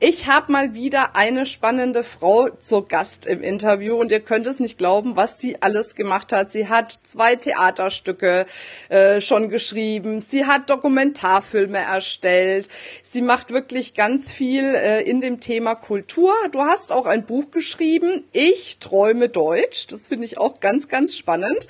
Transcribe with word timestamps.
Ich 0.00 0.28
habe 0.28 0.52
mal 0.52 0.74
wieder 0.74 1.16
eine 1.16 1.44
spannende 1.44 2.04
Frau 2.04 2.50
zur 2.50 2.86
Gast 2.86 3.26
im 3.26 3.42
Interview 3.42 3.96
und 3.96 4.12
ihr 4.12 4.20
könnt 4.20 4.46
es 4.46 4.60
nicht 4.60 4.78
glauben, 4.78 5.16
was 5.16 5.40
sie 5.40 5.60
alles 5.60 5.96
gemacht 5.96 6.32
hat. 6.32 6.52
Sie 6.52 6.68
hat 6.68 6.96
zwei 7.02 7.34
Theaterstücke 7.34 8.46
äh, 8.90 9.20
schon 9.20 9.48
geschrieben, 9.48 10.20
sie 10.20 10.46
hat 10.46 10.70
Dokumentarfilme 10.70 11.78
erstellt, 11.78 12.68
sie 13.02 13.22
macht 13.22 13.50
wirklich 13.50 13.94
ganz 13.94 14.30
viel 14.30 14.72
äh, 14.76 15.02
in 15.02 15.20
dem 15.20 15.40
Thema 15.40 15.74
Kultur. 15.74 16.32
Du 16.52 16.60
hast 16.60 16.92
auch 16.92 17.06
ein 17.06 17.26
Buch 17.26 17.50
geschrieben, 17.50 18.22
Ich 18.30 18.78
träume 18.78 19.28
Deutsch. 19.28 19.88
Das 19.88 20.06
finde 20.06 20.26
ich 20.26 20.38
auch 20.38 20.60
ganz, 20.60 20.86
ganz 20.86 21.16
spannend. 21.16 21.66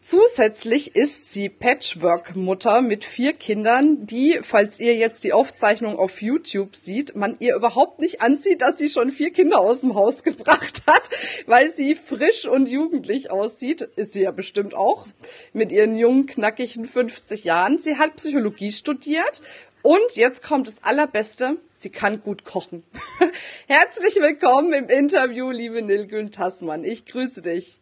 Zusätzlich 0.00 0.94
ist 0.94 1.32
sie 1.32 1.48
Patchwork-Mutter 1.48 2.82
mit 2.82 3.04
vier 3.04 3.32
Kindern, 3.32 4.06
die, 4.06 4.38
falls 4.44 4.78
ihr 4.78 4.94
jetzt 4.94 5.24
die 5.24 5.32
Aufzeichnung 5.32 5.98
auf 5.98 6.22
YouTube 6.22 6.76
sieht, 6.76 7.16
man 7.16 7.34
ihr 7.40 7.56
überhaupt 7.56 8.00
nicht 8.00 8.22
ansieht, 8.22 8.62
dass 8.62 8.78
sie 8.78 8.90
schon 8.90 9.10
vier 9.10 9.32
Kinder 9.32 9.58
aus 9.58 9.80
dem 9.80 9.96
Haus 9.96 10.22
gebracht 10.22 10.82
hat, 10.86 11.10
weil 11.46 11.74
sie 11.74 11.96
frisch 11.96 12.46
und 12.46 12.68
jugendlich 12.68 13.32
aussieht. 13.32 13.82
Ist 13.96 14.12
sie 14.12 14.22
ja 14.22 14.30
bestimmt 14.30 14.72
auch 14.72 15.08
mit 15.52 15.72
ihren 15.72 15.98
jungen, 15.98 16.26
knackigen 16.26 16.84
50 16.84 17.42
Jahren. 17.42 17.78
Sie 17.78 17.96
hat 17.96 18.14
Psychologie 18.16 18.70
studiert 18.70 19.42
und 19.82 20.14
jetzt 20.14 20.44
kommt 20.44 20.68
das 20.68 20.84
Allerbeste, 20.84 21.56
sie 21.72 21.90
kann 21.90 22.22
gut 22.22 22.44
kochen. 22.44 22.84
Herzlich 23.66 24.14
willkommen 24.16 24.72
im 24.74 24.88
Interview, 24.88 25.50
liebe 25.50 25.82
Nilgün 25.82 26.30
Tassmann. 26.30 26.84
Ich 26.84 27.04
grüße 27.04 27.42
dich. 27.42 27.80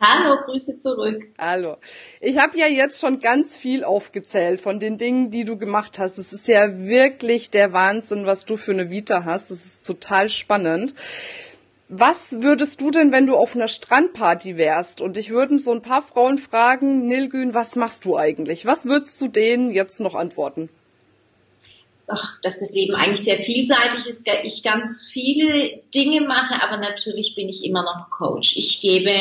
Hallo, 0.00 0.36
Grüße 0.44 0.78
zurück. 0.78 1.26
Hallo. 1.38 1.76
Ich 2.20 2.38
habe 2.38 2.56
ja 2.56 2.66
jetzt 2.68 3.00
schon 3.00 3.18
ganz 3.18 3.56
viel 3.56 3.82
aufgezählt 3.82 4.60
von 4.60 4.78
den 4.78 4.96
Dingen, 4.96 5.32
die 5.32 5.44
du 5.44 5.56
gemacht 5.56 5.98
hast. 5.98 6.18
Es 6.18 6.32
ist 6.32 6.46
ja 6.46 6.86
wirklich 6.86 7.50
der 7.50 7.72
Wahnsinn, 7.72 8.24
was 8.24 8.44
du 8.44 8.56
für 8.56 8.70
eine 8.70 8.90
Vita 8.90 9.24
hast. 9.24 9.50
Das 9.50 9.64
ist 9.64 9.84
total 9.84 10.28
spannend. 10.28 10.94
Was 11.88 12.42
würdest 12.42 12.80
du 12.80 12.92
denn, 12.92 13.10
wenn 13.10 13.26
du 13.26 13.34
auf 13.34 13.56
einer 13.56 13.66
Strandparty 13.66 14.56
wärst 14.56 15.00
und 15.00 15.16
ich 15.16 15.30
würden 15.30 15.58
so 15.58 15.72
ein 15.72 15.82
paar 15.82 16.02
Frauen 16.02 16.38
fragen, 16.38 17.08
Nilgün, 17.08 17.54
was 17.54 17.74
machst 17.74 18.04
du 18.04 18.16
eigentlich? 18.16 18.66
Was 18.66 18.84
würdest 18.84 19.20
du 19.20 19.26
denen 19.26 19.70
jetzt 19.70 19.98
noch 19.98 20.14
antworten? 20.14 20.68
Ach, 22.06 22.38
dass 22.42 22.60
das 22.60 22.72
Leben 22.72 22.94
eigentlich 22.94 23.24
sehr 23.24 23.36
vielseitig 23.36 24.06
ist, 24.06 24.28
ich 24.44 24.62
ganz 24.62 25.08
viele 25.10 25.82
Dinge 25.94 26.20
mache, 26.20 26.62
aber 26.62 26.76
natürlich 26.76 27.34
bin 27.34 27.48
ich 27.48 27.64
immer 27.64 27.82
noch 27.82 28.10
Coach. 28.10 28.56
Ich 28.56 28.80
gebe 28.80 29.12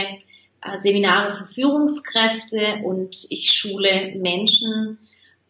Seminare 0.75 1.33
für 1.33 1.45
Führungskräfte 1.45 2.81
und 2.83 3.27
ich 3.29 3.51
schule 3.51 4.13
Menschen, 4.15 4.97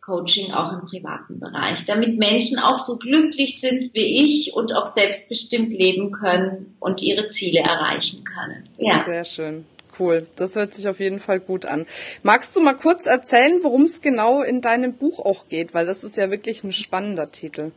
Coaching 0.01 0.53
auch 0.53 0.71
im 0.71 0.85
privaten 0.85 1.39
Bereich, 1.39 1.85
damit 1.85 2.17
Menschen 2.17 2.59
auch 2.59 2.79
so 2.79 2.97
glücklich 2.97 3.59
sind 3.59 3.93
wie 3.93 4.23
ich 4.23 4.53
und 4.53 4.73
auch 4.73 4.87
selbstbestimmt 4.87 5.69
leben 5.69 6.11
können 6.11 6.77
und 6.79 7.01
ihre 7.01 7.27
Ziele 7.27 7.59
erreichen 7.59 8.23
können. 8.23 8.69
Ja. 8.77 9.03
Sehr 9.03 9.25
schön. 9.25 9.65
Cool. 9.99 10.27
Das 10.35 10.55
hört 10.55 10.73
sich 10.73 10.87
auf 10.87 10.99
jeden 10.99 11.19
Fall 11.19 11.39
gut 11.39 11.65
an. 11.65 11.85
Magst 12.23 12.55
du 12.55 12.61
mal 12.61 12.77
kurz 12.77 13.05
erzählen, 13.05 13.59
worum 13.63 13.83
es 13.83 13.99
genau 13.99 14.43
in 14.43 14.61
deinem 14.61 14.93
Buch 14.93 15.19
auch 15.19 15.49
geht? 15.49 15.73
Weil 15.73 15.85
das 15.85 16.03
ist 16.03 16.15
ja 16.15 16.31
wirklich 16.31 16.63
ein 16.63 16.71
spannender 16.71 17.31
Titel 17.31 17.71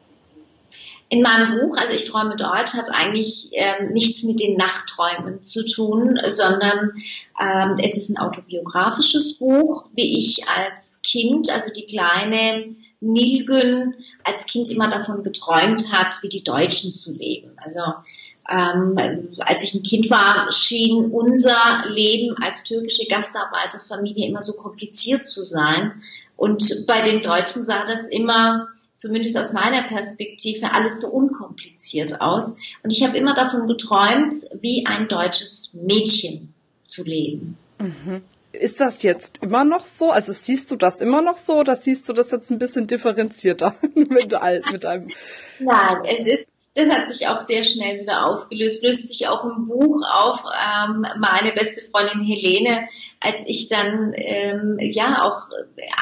in 1.10 1.22
meinem 1.22 1.58
Buch, 1.58 1.76
also 1.76 1.92
ich 1.92 2.06
träume 2.06 2.36
Deutsch, 2.36 2.74
hat 2.74 2.88
eigentlich 2.88 3.50
ähm, 3.52 3.92
nichts 3.92 4.22
mit 4.22 4.40
den 4.40 4.56
Nachtträumen 4.56 5.42
zu 5.42 5.64
tun, 5.64 6.18
sondern 6.28 6.92
ähm, 7.40 7.76
es 7.82 7.96
ist 7.96 8.10
ein 8.10 8.18
autobiografisches 8.18 9.40
Buch, 9.40 9.86
wie 9.94 10.16
ich 10.18 10.48
als 10.48 11.02
Kind, 11.02 11.50
also 11.50 11.72
die 11.74 11.84
kleine 11.84 12.76
Nilgün 13.00 13.94
als 14.22 14.46
Kind 14.46 14.68
immer 14.68 14.88
davon 14.88 15.24
geträumt 15.24 15.90
hat, 15.90 16.22
wie 16.22 16.28
die 16.28 16.44
Deutschen 16.44 16.92
zu 16.92 17.16
leben. 17.16 17.50
Also 17.56 17.80
ähm, 18.48 18.96
als 19.40 19.64
ich 19.64 19.74
ein 19.74 19.82
Kind 19.82 20.10
war, 20.10 20.52
schien 20.52 21.10
unser 21.10 21.86
Leben 21.88 22.36
als 22.40 22.62
türkische 22.62 23.06
Gastarbeiterfamilie 23.08 24.28
immer 24.28 24.42
so 24.42 24.52
kompliziert 24.52 25.26
zu 25.26 25.44
sein. 25.44 26.02
Und 26.36 26.86
bei 26.86 27.00
den 27.00 27.24
Deutschen 27.24 27.64
sah 27.64 27.84
das 27.84 28.08
immer 28.08 28.68
zumindest 29.00 29.36
aus 29.38 29.54
meiner 29.54 29.88
Perspektive, 29.88 30.74
alles 30.74 31.00
so 31.00 31.08
unkompliziert 31.08 32.20
aus. 32.20 32.58
Und 32.82 32.90
ich 32.90 33.02
habe 33.02 33.16
immer 33.16 33.34
davon 33.34 33.66
geträumt, 33.66 34.34
wie 34.60 34.84
ein 34.86 35.08
deutsches 35.08 35.72
Mädchen 35.82 36.52
zu 36.84 37.02
leben. 37.04 37.56
Mhm. 37.78 38.20
Ist 38.52 38.80
das 38.80 39.02
jetzt 39.02 39.42
immer 39.42 39.64
noch 39.64 39.86
so? 39.86 40.10
Also 40.10 40.32
siehst 40.32 40.70
du 40.70 40.76
das 40.76 41.00
immer 41.00 41.22
noch 41.22 41.38
so 41.38 41.54
oder 41.54 41.76
siehst 41.76 42.08
du 42.08 42.12
das 42.12 42.30
jetzt 42.30 42.50
ein 42.50 42.58
bisschen 42.58 42.88
differenzierter 42.88 43.74
mit, 43.94 44.10
mit 44.70 44.84
einem? 44.84 45.08
Nein, 45.60 46.04
es 46.04 46.26
ist, 46.26 46.52
das 46.74 46.90
hat 46.90 47.06
sich 47.06 47.26
auch 47.26 47.38
sehr 47.38 47.64
schnell 47.64 48.02
wieder 48.02 48.26
aufgelöst, 48.26 48.84
löst 48.84 49.08
sich 49.08 49.28
auch 49.28 49.44
im 49.44 49.66
Buch 49.66 50.02
auf. 50.12 50.40
Ähm, 50.44 51.06
meine 51.18 51.52
beste 51.54 51.80
Freundin 51.90 52.22
Helene, 52.22 52.86
als 53.20 53.48
ich 53.48 53.68
dann 53.68 54.12
ähm, 54.14 54.76
ja 54.78 55.22
auch 55.22 55.48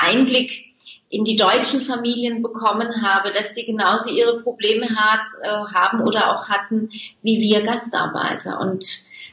Einblick 0.03 0.68
in 1.11 1.25
die 1.25 1.37
deutschen 1.37 1.81
Familien 1.81 2.43
bekommen 2.43 3.03
habe, 3.03 3.33
dass 3.33 3.55
sie 3.55 3.65
genauso 3.65 4.11
ihre 4.11 4.43
Probleme 4.43 4.89
hat, 4.97 5.21
äh, 5.43 5.49
haben 5.49 6.03
oder 6.03 6.33
auch 6.33 6.49
hatten 6.49 6.91
wie 7.23 7.41
wir 7.41 7.63
Gastarbeiter. 7.63 8.61
Und 8.61 8.85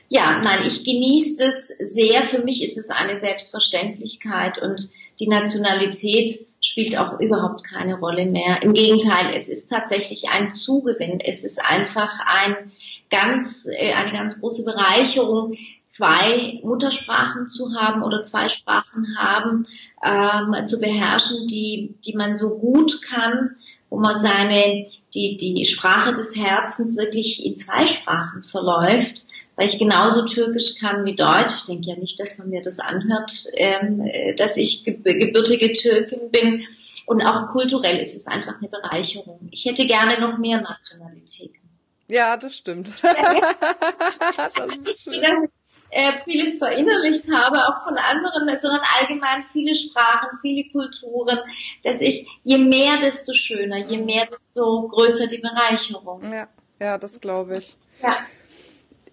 ja, 0.07 0.39
nein, 0.41 0.59
ich 0.65 0.83
genieße 0.83 1.43
das 1.43 1.67
sehr. 1.67 2.23
Für 2.23 2.39
mich 2.39 2.63
ist 2.63 2.77
es 2.77 2.89
eine 2.89 3.15
Selbstverständlichkeit 3.15 4.61
und 4.61 4.89
die 5.19 5.27
Nationalität 5.27 6.31
spielt 6.61 6.97
auch 6.97 7.19
überhaupt 7.19 7.63
keine 7.63 7.99
Rolle 7.99 8.25
mehr. 8.25 8.61
Im 8.63 8.73
Gegenteil, 8.73 9.33
es 9.35 9.49
ist 9.49 9.67
tatsächlich 9.67 10.29
ein 10.29 10.51
Zugewinn. 10.51 11.19
Es 11.19 11.43
ist 11.43 11.61
einfach 11.69 12.19
ein 12.25 12.71
ganz, 13.09 13.67
äh, 13.77 13.93
eine 13.93 14.11
ganz 14.11 14.39
große 14.39 14.65
Bereicherung, 14.65 15.55
zwei 15.85 16.59
Muttersprachen 16.63 17.47
zu 17.47 17.75
haben 17.75 18.03
oder 18.03 18.21
zwei 18.21 18.49
Sprachen 18.49 19.17
haben, 19.17 19.67
ähm, 20.03 20.65
zu 20.65 20.79
beherrschen, 20.79 21.47
die, 21.47 21.95
die 22.05 22.15
man 22.15 22.35
so 22.35 22.57
gut 22.57 23.01
kann, 23.03 23.55
wo 23.89 23.99
man 23.99 24.15
seine, 24.15 24.87
die, 25.13 25.37
die 25.37 25.65
Sprache 25.65 26.13
des 26.13 26.35
Herzens 26.35 26.97
wirklich 26.97 27.45
in 27.45 27.57
zwei 27.57 27.87
Sprachen 27.87 28.43
verläuft, 28.43 29.23
weil 29.55 29.67
ich 29.67 29.79
genauso 29.79 30.25
Türkisch 30.25 30.75
kann 30.79 31.05
wie 31.05 31.15
Deutsch. 31.15 31.53
Ich 31.59 31.65
denke 31.67 31.89
ja 31.91 31.95
nicht, 31.95 32.19
dass 32.19 32.37
man 32.39 32.49
mir 32.49 32.61
das 32.61 32.79
anhört, 32.79 33.31
ähm, 33.53 34.03
dass 34.37 34.57
ich 34.57 34.83
gebürtige 34.83 35.71
Türkin 35.73 36.31
bin. 36.31 36.63
Und 37.05 37.21
auch 37.21 37.47
kulturell 37.49 37.99
ist 37.99 38.15
es 38.15 38.27
einfach 38.27 38.57
eine 38.59 38.67
Bereicherung. 38.67 39.47
Ich 39.51 39.65
hätte 39.65 39.85
gerne 39.85 40.19
noch 40.19 40.39
mehr 40.39 40.59
Nationalitäten. 40.59 41.64
Ja, 42.07 42.37
das 42.37 42.55
stimmt. 42.55 42.93
das 43.03 44.75
ist 44.77 45.03
schön 45.03 45.49
äh, 45.95 46.17
vieles 46.25 46.57
verinnerlicht 46.57 47.31
habe, 47.31 47.57
auch 47.57 47.83
von 47.85 47.97
anderen, 47.97 48.57
sondern 48.57 48.81
allgemein 48.99 49.43
viele 49.51 49.73
Sprachen, 49.75 50.37
viele 50.41 50.69
Kulturen, 50.69 51.39
dass 51.83 52.01
ich, 52.01 52.27
je 52.43 52.57
mehr, 52.57 52.97
desto 52.97 53.33
schöner, 53.33 53.77
je 53.77 53.97
mehr, 53.97 54.25
desto 54.25 54.89
größer 54.89 55.27
die 55.27 55.37
Bereicherung. 55.37 56.33
Ja, 56.33 56.47
ja, 56.81 56.97
das 56.97 57.21
glaube 57.21 57.57
ich. 57.57 57.77
Ja. 58.01 58.13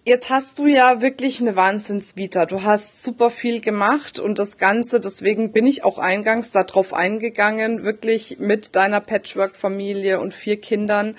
Jetzt 0.05 0.29
hast 0.29 0.59
du 0.59 0.67
ja 0.67 1.01
wirklich 1.01 1.39
eine 1.39 1.55
Wahnsinnsvita. 1.55 2.45
Du 2.45 2.63
hast 2.63 3.01
super 3.01 3.29
viel 3.29 3.61
gemacht 3.61 4.19
und 4.19 4.37
das 4.37 4.57
Ganze, 4.57 4.99
deswegen 4.99 5.53
bin 5.53 5.65
ich 5.65 5.85
auch 5.85 5.97
eingangs 5.97 6.51
darauf 6.51 6.93
eingegangen, 6.93 7.83
wirklich 7.83 8.39
mit 8.39 8.75
deiner 8.75 8.99
Patchwork-Familie 8.99 10.19
und 10.19 10.33
vier 10.33 10.59
Kindern 10.59 11.15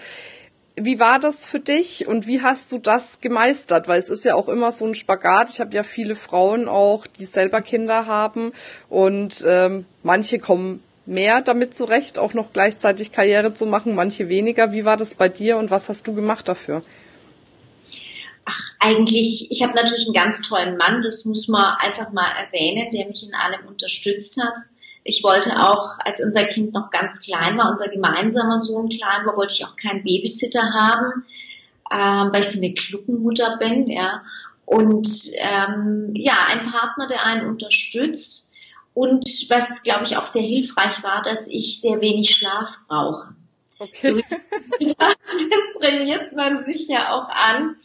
wie 0.76 0.98
war 0.98 1.20
das 1.20 1.46
für 1.46 1.60
dich 1.60 2.08
und 2.08 2.26
wie 2.26 2.42
hast 2.42 2.72
du 2.72 2.78
das 2.78 3.20
gemeistert? 3.20 3.86
Weil 3.86 4.00
es 4.00 4.08
ist 4.08 4.24
ja 4.24 4.34
auch 4.34 4.48
immer 4.48 4.72
so 4.72 4.84
ein 4.84 4.94
Spagat. 4.94 5.50
Ich 5.50 5.60
habe 5.60 5.74
ja 5.74 5.84
viele 5.84 6.16
Frauen 6.16 6.68
auch, 6.68 7.06
die 7.06 7.26
selber 7.26 7.60
Kinder 7.60 8.06
haben 8.06 8.52
und 8.88 9.44
ähm, 9.46 9.86
manche 10.02 10.38
kommen 10.38 10.82
mehr 11.06 11.42
damit 11.42 11.74
zurecht, 11.74 12.18
auch 12.18 12.34
noch 12.34 12.52
gleichzeitig 12.52 13.12
Karriere 13.12 13.54
zu 13.54 13.66
machen, 13.66 13.94
manche 13.94 14.28
weniger. 14.28 14.72
Wie 14.72 14.84
war 14.84 14.96
das 14.96 15.14
bei 15.14 15.28
dir 15.28 15.58
und 15.58 15.70
was 15.70 15.88
hast 15.88 16.08
du 16.08 16.14
gemacht 16.14 16.48
dafür? 16.48 16.82
Ach, 18.46 18.60
eigentlich, 18.80 19.50
ich 19.50 19.62
habe 19.62 19.74
natürlich 19.74 20.06
einen 20.06 20.14
ganz 20.14 20.42
tollen 20.42 20.76
Mann, 20.76 21.02
das 21.02 21.24
muss 21.24 21.48
man 21.48 21.76
einfach 21.78 22.12
mal 22.12 22.30
erwähnen, 22.30 22.90
der 22.92 23.06
mich 23.06 23.26
in 23.26 23.34
allem 23.34 23.66
unterstützt 23.66 24.42
hat. 24.42 24.54
Ich 25.04 25.22
wollte 25.22 25.60
auch, 25.60 25.98
als 25.98 26.24
unser 26.24 26.44
Kind 26.44 26.72
noch 26.72 26.90
ganz 26.90 27.20
klein 27.20 27.58
war, 27.58 27.70
unser 27.70 27.88
gemeinsamer 27.88 28.58
Sohn 28.58 28.88
klein 28.88 29.26
war, 29.26 29.36
wollte 29.36 29.54
ich 29.54 29.64
auch 29.64 29.76
keinen 29.76 30.02
Babysitter 30.02 30.72
haben. 30.72 31.24
ähm, 31.90 32.32
weil 32.32 32.40
ich 32.40 32.48
so 32.48 32.58
eine 32.58 32.74
Kluckenmutter 32.74 33.58
bin, 33.58 33.88
ja. 33.88 34.22
Und 34.64 35.08
ähm, 35.36 36.10
ja, 36.14 36.46
ein 36.48 36.62
Partner, 36.70 37.06
der 37.06 37.24
einen 37.24 37.46
unterstützt. 37.46 38.52
Und 38.94 39.28
was, 39.50 39.82
glaube 39.82 40.04
ich, 40.04 40.16
auch 40.16 40.26
sehr 40.26 40.42
hilfreich 40.42 41.02
war, 41.02 41.22
dass 41.22 41.48
ich 41.48 41.80
sehr 41.80 42.00
wenig 42.00 42.30
Schlaf 42.34 42.78
brauche. 42.88 43.34
Okay. 43.78 44.10
So, 44.10 44.16
das 44.80 45.80
trainiert 45.80 46.32
man 46.34 46.60
sich 46.60 46.88
ja 46.88 47.12
auch 47.12 47.28
an. 47.28 47.76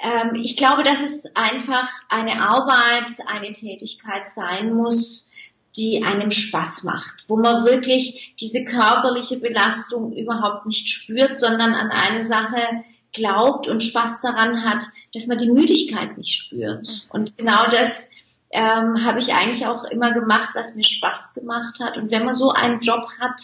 Ähm, 0.00 0.34
ich 0.34 0.56
glaube, 0.56 0.82
dass 0.82 1.02
es 1.02 1.34
einfach 1.34 1.88
eine 2.08 2.46
Arbeit, 2.46 3.10
eine 3.28 3.52
Tätigkeit 3.52 4.28
sein 4.28 4.74
muss, 4.74 5.33
die 5.76 6.02
einem 6.04 6.30
Spaß 6.30 6.84
macht, 6.84 7.24
wo 7.28 7.36
man 7.36 7.64
wirklich 7.64 8.34
diese 8.40 8.64
körperliche 8.64 9.38
Belastung 9.38 10.12
überhaupt 10.12 10.66
nicht 10.66 10.88
spürt, 10.88 11.36
sondern 11.36 11.74
an 11.74 11.90
eine 11.90 12.22
Sache 12.22 12.84
glaubt 13.12 13.68
und 13.68 13.82
Spaß 13.82 14.20
daran 14.20 14.64
hat, 14.64 14.84
dass 15.12 15.26
man 15.26 15.38
die 15.38 15.50
Müdigkeit 15.50 16.16
nicht 16.16 16.36
spürt. 16.36 17.08
Und 17.10 17.36
genau 17.36 17.64
das 17.70 18.10
ähm, 18.50 19.04
habe 19.04 19.18
ich 19.18 19.32
eigentlich 19.34 19.66
auch 19.66 19.84
immer 19.84 20.12
gemacht, 20.12 20.50
was 20.54 20.76
mir 20.76 20.84
Spaß 20.84 21.34
gemacht 21.34 21.80
hat. 21.80 21.96
Und 21.96 22.10
wenn 22.10 22.24
man 22.24 22.34
so 22.34 22.50
einen 22.50 22.80
Job 22.80 23.08
hat, 23.18 23.40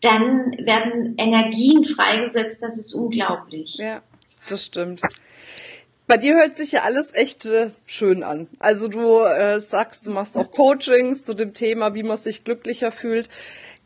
dann 0.00 0.52
werden 0.58 1.14
Energien 1.16 1.84
freigesetzt, 1.84 2.62
das 2.62 2.78
ist 2.78 2.94
unglaublich. 2.94 3.76
Ja, 3.76 4.02
das 4.48 4.66
stimmt. 4.66 5.02
Bei 6.08 6.16
dir 6.16 6.36
hört 6.36 6.56
sich 6.56 6.72
ja 6.72 6.84
alles 6.84 7.12
echt 7.12 7.44
äh, 7.44 7.70
schön 7.86 8.22
an. 8.22 8.48
Also 8.58 8.88
du 8.88 9.20
äh, 9.20 9.60
sagst, 9.60 10.06
du 10.06 10.10
machst 10.10 10.38
auch 10.38 10.50
Coachings 10.50 11.26
zu 11.26 11.34
dem 11.34 11.52
Thema, 11.52 11.94
wie 11.94 12.02
man 12.02 12.16
sich 12.16 12.44
glücklicher 12.44 12.90
fühlt. 12.90 13.28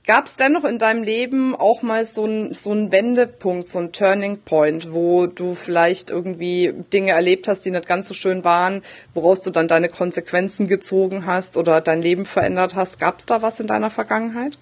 Gab 0.07 0.27
es 0.27 0.37
dennoch 0.37 0.63
in 0.63 0.79
deinem 0.79 1.03
Leben 1.03 1.57
auch 1.57 1.83
mal 1.83 2.05
so 2.05 2.25
ein 2.25 2.55
so 2.55 2.71
ein 2.71 2.93
Wendepunkt, 2.93 3.67
so 3.67 3.81
ein 3.81 3.91
Turning 3.91 4.39
Point, 4.39 4.93
wo 4.93 5.27
du 5.27 5.55
vielleicht 5.55 6.11
irgendwie 6.11 6.73
Dinge 6.93 7.11
erlebt 7.11 7.49
hast, 7.49 7.65
die 7.65 7.73
nicht 7.73 7.87
ganz 7.87 8.07
so 8.07 8.15
schön 8.15 8.45
waren, 8.45 8.83
woraus 9.15 9.43
du 9.43 9.51
dann 9.51 9.67
deine 9.67 9.89
Konsequenzen 9.89 10.69
gezogen 10.69 11.27
hast 11.27 11.57
oder 11.57 11.81
dein 11.81 12.03
Leben 12.03 12.25
verändert 12.25 12.77
hast? 12.77 13.01
Gab 13.01 13.19
es 13.19 13.27
da 13.27 13.43
was 13.43 13.59
in 13.59 13.67
deiner 13.67 13.91
Vergangenheit? 13.91 14.59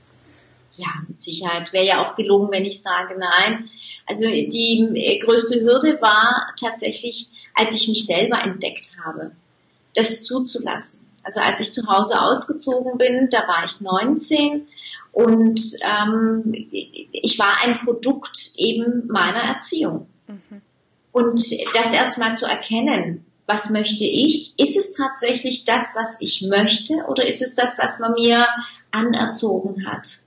Ja, 0.73 0.89
mit 1.07 1.21
Sicherheit. 1.21 1.75
Wäre 1.75 1.87
ja 1.87 2.07
auch 2.07 2.17
gelogen, 2.17 2.51
wenn 2.53 2.65
ich 2.65 2.81
sage 2.81 3.19
nein. 3.19 3.69
Also 4.07 4.25
die 4.25 4.91
äh, 4.95 5.19
größte 5.19 5.61
Hürde 5.61 6.01
war 6.01 6.55
tatsächlich, 6.59 7.29
als 7.55 7.75
ich 7.75 7.89
mich 7.89 8.07
selber 8.07 8.43
entdeckt 8.43 8.97
habe, 9.05 9.33
das 9.95 10.25
zuzulassen. 10.25 11.09
Also 11.23 11.41
als 11.41 11.61
ich 11.61 11.73
zu 11.73 11.87
Hause 11.87 12.21
ausgezogen 12.21 12.97
bin, 12.99 13.29
da 13.31 13.47
war 13.47 13.65
ich 13.65 13.81
19 13.81 14.67
und 15.13 15.61
ähm, 15.83 16.69
ich 16.71 17.39
war 17.39 17.57
ein 17.65 17.81
Produkt 17.85 18.53
eben 18.57 19.07
meiner 19.09 19.43
Erziehung. 19.43 20.07
Mhm. 20.27 20.63
Und 21.13 21.45
das 21.75 21.93
erstmal 21.93 22.37
zu 22.37 22.47
erkennen, 22.47 23.27
was 23.47 23.71
möchte 23.71 24.05
ich? 24.05 24.55
Ist 24.59 24.77
es 24.77 24.93
tatsächlich 24.93 25.65
das, 25.65 25.95
was 25.97 26.21
ich 26.21 26.43
möchte 26.43 27.05
oder 27.09 27.27
ist 27.27 27.43
es 27.43 27.57
das, 27.57 27.79
was 27.79 27.99
man 27.99 28.13
mir 28.13 28.47
anerzogen 28.93 29.87
hat? 29.87 30.21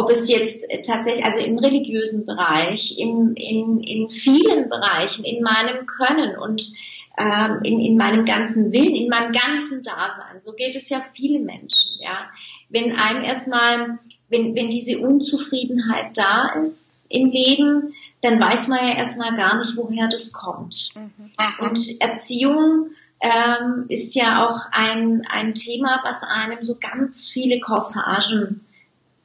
Ob 0.00 0.10
es 0.10 0.28
jetzt 0.28 0.66
tatsächlich, 0.86 1.24
also 1.24 1.40
im 1.40 1.58
religiösen 1.58 2.26
Bereich, 2.26 2.98
in, 2.98 3.34
in, 3.34 3.80
in 3.80 4.10
vielen 4.10 4.68
Bereichen, 4.68 5.24
in 5.24 5.42
meinem 5.42 5.86
Können 5.86 6.38
und 6.38 6.72
ähm, 7.18 7.60
in, 7.64 7.80
in 7.80 7.96
meinem 7.96 8.24
ganzen 8.24 8.72
Willen, 8.72 8.94
in 8.94 9.08
meinem 9.08 9.32
ganzen 9.32 9.82
Dasein. 9.82 10.38
So 10.38 10.52
geht 10.52 10.74
es 10.74 10.88
ja 10.88 11.02
viele 11.14 11.40
Menschen, 11.40 11.98
ja 12.00 12.28
wenn 12.70 12.96
einem 12.96 13.24
erstmal, 13.24 13.98
wenn, 14.28 14.54
wenn 14.54 14.70
diese 14.70 15.00
Unzufriedenheit 15.00 16.16
da 16.16 16.54
ist 16.62 17.06
im 17.10 17.30
Leben, 17.30 17.94
dann 18.22 18.40
weiß 18.40 18.68
man 18.68 18.86
ja 18.86 18.96
erstmal 18.96 19.36
gar 19.36 19.58
nicht, 19.58 19.76
woher 19.76 20.08
das 20.08 20.32
kommt. 20.32 20.92
Mhm. 20.94 21.30
Und 21.66 22.00
Erziehung 22.00 22.90
ähm, 23.20 23.86
ist 23.88 24.14
ja 24.14 24.46
auch 24.46 24.60
ein, 24.72 25.26
ein 25.28 25.54
Thema, 25.54 26.00
was 26.04 26.22
einem 26.22 26.62
so 26.62 26.76
ganz 26.80 27.28
viele 27.28 27.60
Corsagen 27.60 28.66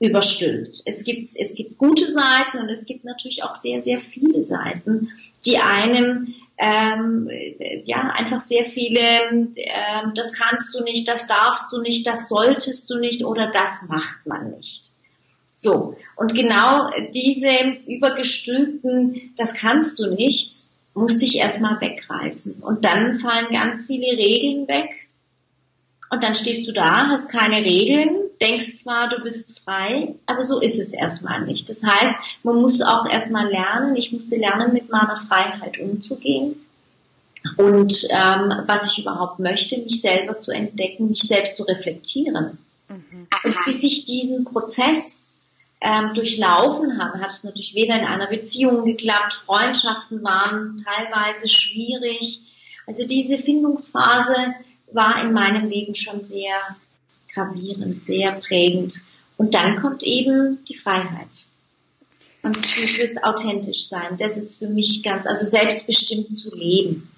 überstülpt. 0.05 0.83
Es 0.85 1.03
gibt, 1.03 1.27
es 1.37 1.55
gibt 1.55 1.77
gute 1.77 2.07
Seiten 2.07 2.59
und 2.59 2.69
es 2.69 2.85
gibt 2.85 3.05
natürlich 3.05 3.43
auch 3.43 3.55
sehr, 3.55 3.81
sehr 3.81 3.99
viele 3.99 4.43
Seiten, 4.43 5.09
die 5.45 5.57
einem 5.57 6.33
ähm, 6.57 7.29
ja 7.85 8.13
einfach 8.15 8.39
sehr 8.39 8.65
viele, 8.65 8.99
ähm, 8.99 10.13
das 10.15 10.33
kannst 10.33 10.73
du 10.75 10.83
nicht, 10.83 11.07
das 11.07 11.27
darfst 11.27 11.71
du 11.73 11.81
nicht, 11.81 12.07
das 12.07 12.29
solltest 12.29 12.89
du 12.89 12.97
nicht 12.97 13.25
oder 13.25 13.51
das 13.51 13.89
macht 13.89 14.25
man 14.25 14.51
nicht. 14.51 14.91
So, 15.55 15.95
und 16.15 16.35
genau 16.35 16.89
diese 17.13 17.49
übergestülpten, 17.87 19.33
das 19.37 19.53
kannst 19.55 19.99
du 19.99 20.13
nicht, 20.13 20.51
musste 20.93 21.25
ich 21.25 21.37
erstmal 21.37 21.79
wegreißen. 21.81 22.61
Und 22.61 22.85
dann 22.85 23.15
fallen 23.15 23.47
ganz 23.51 23.87
viele 23.87 24.17
Regeln 24.17 24.67
weg. 24.67 24.89
Und 26.09 26.23
dann 26.23 26.35
stehst 26.35 26.67
du 26.67 26.71
da, 26.71 27.07
hast 27.07 27.31
keine 27.31 27.57
Regeln, 27.57 28.15
denkst 28.41 28.77
zwar, 28.77 29.09
du 29.09 29.21
bist 29.23 29.63
frei, 29.63 30.15
aber 30.27 30.43
so 30.43 30.61
ist 30.61 30.79
es 30.79 30.93
erstmal 30.93 31.41
nicht. 31.41 31.67
Das 31.69 31.83
heißt, 31.83 32.13
man 32.43 32.61
muss 32.61 32.81
auch 32.81 33.05
erstmal 33.05 33.49
lernen, 33.49 33.95
ich 33.95 34.11
musste 34.11 34.37
lernen, 34.37 34.73
mit 34.73 34.89
meiner 34.89 35.17
Freiheit 35.17 35.79
umzugehen 35.79 36.55
und 37.57 38.07
ähm, 38.09 38.63
was 38.65 38.91
ich 38.91 38.99
überhaupt 38.99 39.39
möchte, 39.39 39.77
mich 39.77 40.01
selber 40.01 40.39
zu 40.39 40.51
entdecken, 40.51 41.09
mich 41.09 41.21
selbst 41.21 41.57
zu 41.57 41.63
reflektieren. 41.63 42.57
Mhm. 42.89 43.27
Und 43.43 43.55
bis 43.65 43.83
ich 43.83 44.05
diesen 44.05 44.45
Prozess 44.45 45.35
ähm, 45.79 46.13
durchlaufen 46.13 46.99
habe, 46.99 47.19
hat 47.21 47.29
es 47.29 47.43
natürlich 47.43 47.75
weder 47.75 47.97
in 47.97 48.05
einer 48.05 48.27
Beziehung 48.27 48.85
geklappt, 48.85 49.33
Freundschaften 49.33 50.23
waren 50.23 50.83
teilweise 50.83 51.47
schwierig. 51.47 52.41
Also 52.87 53.07
diese 53.07 53.37
Findungsphase 53.37 54.55
war 54.95 55.21
in 55.23 55.33
meinem 55.33 55.69
Leben 55.69 55.93
schon 55.93 56.23
sehr 56.23 56.55
gravierend, 57.33 58.01
sehr 58.01 58.31
prägend. 58.33 58.95
Und 59.37 59.53
dann 59.53 59.81
kommt 59.81 60.03
eben 60.03 60.63
die 60.65 60.77
Freiheit. 60.77 61.45
Und 62.41 62.57
dieses 62.77 63.21
authentisch 63.23 63.87
sein, 63.87 64.17
das 64.17 64.37
ist 64.37 64.59
für 64.59 64.67
mich 64.67 65.03
ganz, 65.03 65.25
also 65.25 65.43
selbstbestimmt 65.45 66.35
zu 66.35 66.55
leben. 66.55 67.09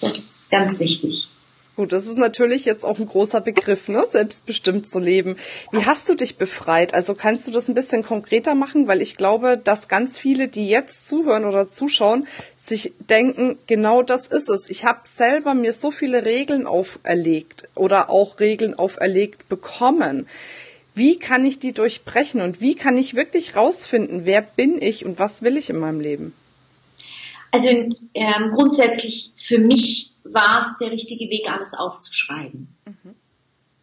Das 0.00 0.16
ist 0.18 0.50
ganz 0.50 0.78
wichtig. 0.80 1.28
Gut, 1.74 1.90
das 1.90 2.06
ist 2.06 2.18
natürlich 2.18 2.66
jetzt 2.66 2.84
auch 2.84 2.98
ein 2.98 3.06
großer 3.06 3.40
Begriff, 3.40 3.88
ne? 3.88 4.04
Selbstbestimmt 4.06 4.86
zu 4.86 4.98
leben. 4.98 5.36
Wie 5.70 5.86
hast 5.86 6.06
du 6.06 6.14
dich 6.14 6.36
befreit? 6.36 6.92
Also 6.92 7.14
kannst 7.14 7.46
du 7.46 7.50
das 7.50 7.68
ein 7.68 7.74
bisschen 7.74 8.02
konkreter 8.02 8.54
machen? 8.54 8.88
Weil 8.88 9.00
ich 9.00 9.16
glaube, 9.16 9.56
dass 9.56 9.88
ganz 9.88 10.18
viele, 10.18 10.48
die 10.48 10.68
jetzt 10.68 11.08
zuhören 11.08 11.46
oder 11.46 11.70
zuschauen, 11.70 12.26
sich 12.56 12.92
denken, 13.08 13.58
genau 13.66 14.02
das 14.02 14.26
ist 14.26 14.50
es. 14.50 14.68
Ich 14.68 14.84
habe 14.84 15.00
selber 15.04 15.54
mir 15.54 15.72
so 15.72 15.90
viele 15.90 16.26
Regeln 16.26 16.66
auferlegt 16.66 17.68
oder 17.74 18.10
auch 18.10 18.38
Regeln 18.38 18.78
auferlegt 18.78 19.48
bekommen. 19.48 20.26
Wie 20.94 21.18
kann 21.18 21.46
ich 21.46 21.58
die 21.58 21.72
durchbrechen 21.72 22.42
und 22.42 22.60
wie 22.60 22.74
kann 22.74 22.98
ich 22.98 23.14
wirklich 23.14 23.56
rausfinden, 23.56 24.26
wer 24.26 24.42
bin 24.42 24.80
ich 24.82 25.06
und 25.06 25.18
was 25.18 25.40
will 25.40 25.56
ich 25.56 25.70
in 25.70 25.78
meinem 25.78 26.00
Leben? 26.00 26.34
Also 27.50 27.68
ähm, 27.68 28.50
grundsätzlich 28.52 29.32
für 29.36 29.58
mich 29.58 30.11
war 30.24 30.60
es 30.60 30.78
der 30.78 30.90
richtige 30.90 31.28
Weg, 31.30 31.50
alles 31.50 31.74
aufzuschreiben. 31.74 32.74
Mhm. 32.86 33.14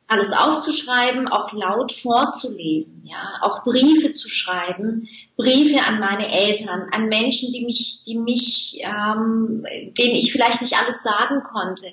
Alles 0.08 0.34
aufzuschreiben, 0.34 1.28
auch 1.28 1.54
laut 1.54 1.92
vorzulesen, 1.92 3.06
ja, 3.06 3.40
auch 3.42 3.64
Briefe 3.64 4.12
zu 4.12 4.28
schreiben, 4.28 5.08
Briefe 5.38 5.84
an 5.84 6.00
meine 6.00 6.32
Eltern, 6.32 6.90
an 6.92 7.10
Menschen, 7.10 7.52
die 7.54 7.64
mich, 7.64 8.02
die 8.08 8.18
mich, 8.18 8.82
ähm, 8.82 9.64
denen 10.00 10.16
ich 10.16 10.32
vielleicht 10.32 10.62
nicht 10.62 10.78
alles 10.78 11.04
sagen 11.04 11.44
konnte, 11.44 11.86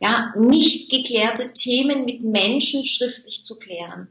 ja, 0.00 0.32
nicht 0.38 0.90
geklärte 0.90 1.52
Themen 1.52 2.06
mit 2.06 2.22
Menschen 2.22 2.86
schriftlich 2.86 3.44
zu 3.44 3.58
klären. 3.58 4.08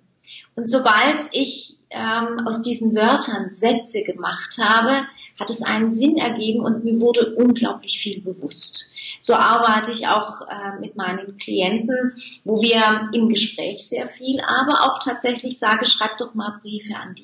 Und 0.56 0.70
sobald 0.70 1.22
ich 1.32 1.78
ähm, 1.90 2.48
aus 2.48 2.62
diesen 2.62 2.96
Wörtern 2.96 3.50
Sätze 3.50 4.04
gemacht 4.04 4.58
habe, 4.60 5.08
hat 5.40 5.50
es 5.50 5.62
einen 5.62 5.92
Sinn 5.92 6.18
ergeben 6.18 6.62
und 6.62 6.84
mir 6.84 7.00
wurde 7.00 7.36
unglaublich 7.36 8.00
viel 8.00 8.22
bewusst. 8.22 8.94
So 9.20 9.36
arbeite 9.36 9.92
ich 9.92 10.08
auch 10.08 10.42
äh, 10.42 10.80
mit 10.80 10.96
meinen 10.96 11.38
Klienten, 11.38 12.14
wo 12.44 12.62
wir 12.62 13.10
im 13.14 13.30
Gespräch 13.30 13.88
sehr 13.88 14.08
viel, 14.08 14.40
aber 14.42 14.84
auch 14.84 15.00
tatsächlich 15.00 15.58
sage, 15.60 15.86
schreib 15.86 16.18
doch 16.18 16.34
mal 16.34 16.60
Briefe 16.62 16.96
an 16.96 17.16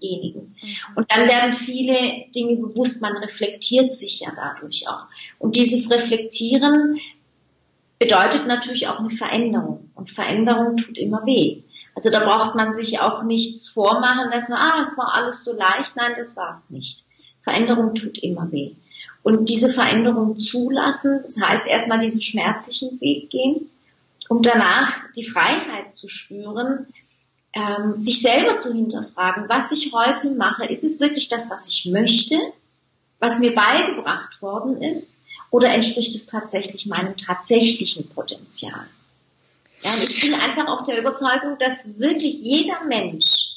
diejenigen. 0.00 0.54
Mhm. 0.60 0.76
Und 0.96 1.12
dann 1.12 1.28
werden 1.28 1.54
viele 1.54 2.26
Dinge 2.34 2.56
bewusst, 2.56 3.02
man 3.02 3.16
reflektiert 3.16 3.92
sich 3.92 4.20
ja 4.20 4.32
dadurch 4.34 4.88
auch. 4.88 5.04
Und 5.38 5.56
dieses 5.56 5.90
Reflektieren 5.90 6.98
bedeutet 7.98 8.46
natürlich 8.46 8.88
auch 8.88 8.98
eine 8.98 9.10
Veränderung. 9.10 9.90
Und 9.94 10.10
Veränderung 10.10 10.76
tut 10.76 10.98
immer 10.98 11.24
weh. 11.24 11.62
Also 11.94 12.10
da 12.10 12.24
braucht 12.24 12.54
man 12.54 12.72
sich 12.72 13.00
auch 13.00 13.22
nichts 13.22 13.68
vormachen, 13.68 14.30
dass 14.30 14.48
man, 14.48 14.58
ah, 14.58 14.80
es 14.80 14.96
war 14.96 15.14
alles 15.14 15.44
so 15.44 15.56
leicht. 15.56 15.94
Nein, 15.96 16.12
das 16.16 16.36
war 16.36 16.52
es 16.52 16.70
nicht. 16.70 17.04
Veränderung 17.44 17.94
tut 17.94 18.18
immer 18.18 18.50
weh. 18.50 18.72
Und 19.22 19.48
diese 19.48 19.68
Veränderung 19.68 20.38
zulassen, 20.38 21.20
das 21.22 21.40
heißt 21.40 21.66
erstmal 21.66 22.00
diesen 22.00 22.22
schmerzlichen 22.22 23.00
Weg 23.00 23.30
gehen, 23.30 23.70
um 24.28 24.42
danach 24.42 25.04
die 25.16 25.28
Freiheit 25.28 25.92
zu 25.92 26.08
spüren, 26.08 26.86
ähm, 27.54 27.96
sich 27.96 28.22
selber 28.22 28.56
zu 28.56 28.72
hinterfragen, 28.72 29.48
was 29.48 29.72
ich 29.72 29.92
heute 29.92 30.34
mache, 30.34 30.64
ist 30.66 30.84
es 30.84 31.00
wirklich 31.00 31.28
das, 31.28 31.50
was 31.50 31.68
ich 31.68 31.86
möchte, 31.86 32.36
was 33.20 33.38
mir 33.38 33.54
beigebracht 33.54 34.40
worden 34.40 34.82
ist 34.82 35.26
oder 35.50 35.68
entspricht 35.68 36.14
es 36.14 36.26
tatsächlich 36.26 36.86
meinem 36.86 37.16
tatsächlichen 37.16 38.08
Potenzial? 38.08 38.86
Ja, 39.82 39.94
und 39.94 40.02
ich 40.02 40.20
bin 40.20 40.34
einfach 40.34 40.68
auch 40.68 40.82
der 40.84 40.98
Überzeugung, 40.98 41.58
dass 41.58 41.98
wirklich 41.98 42.40
jeder 42.40 42.84
Mensch, 42.86 43.48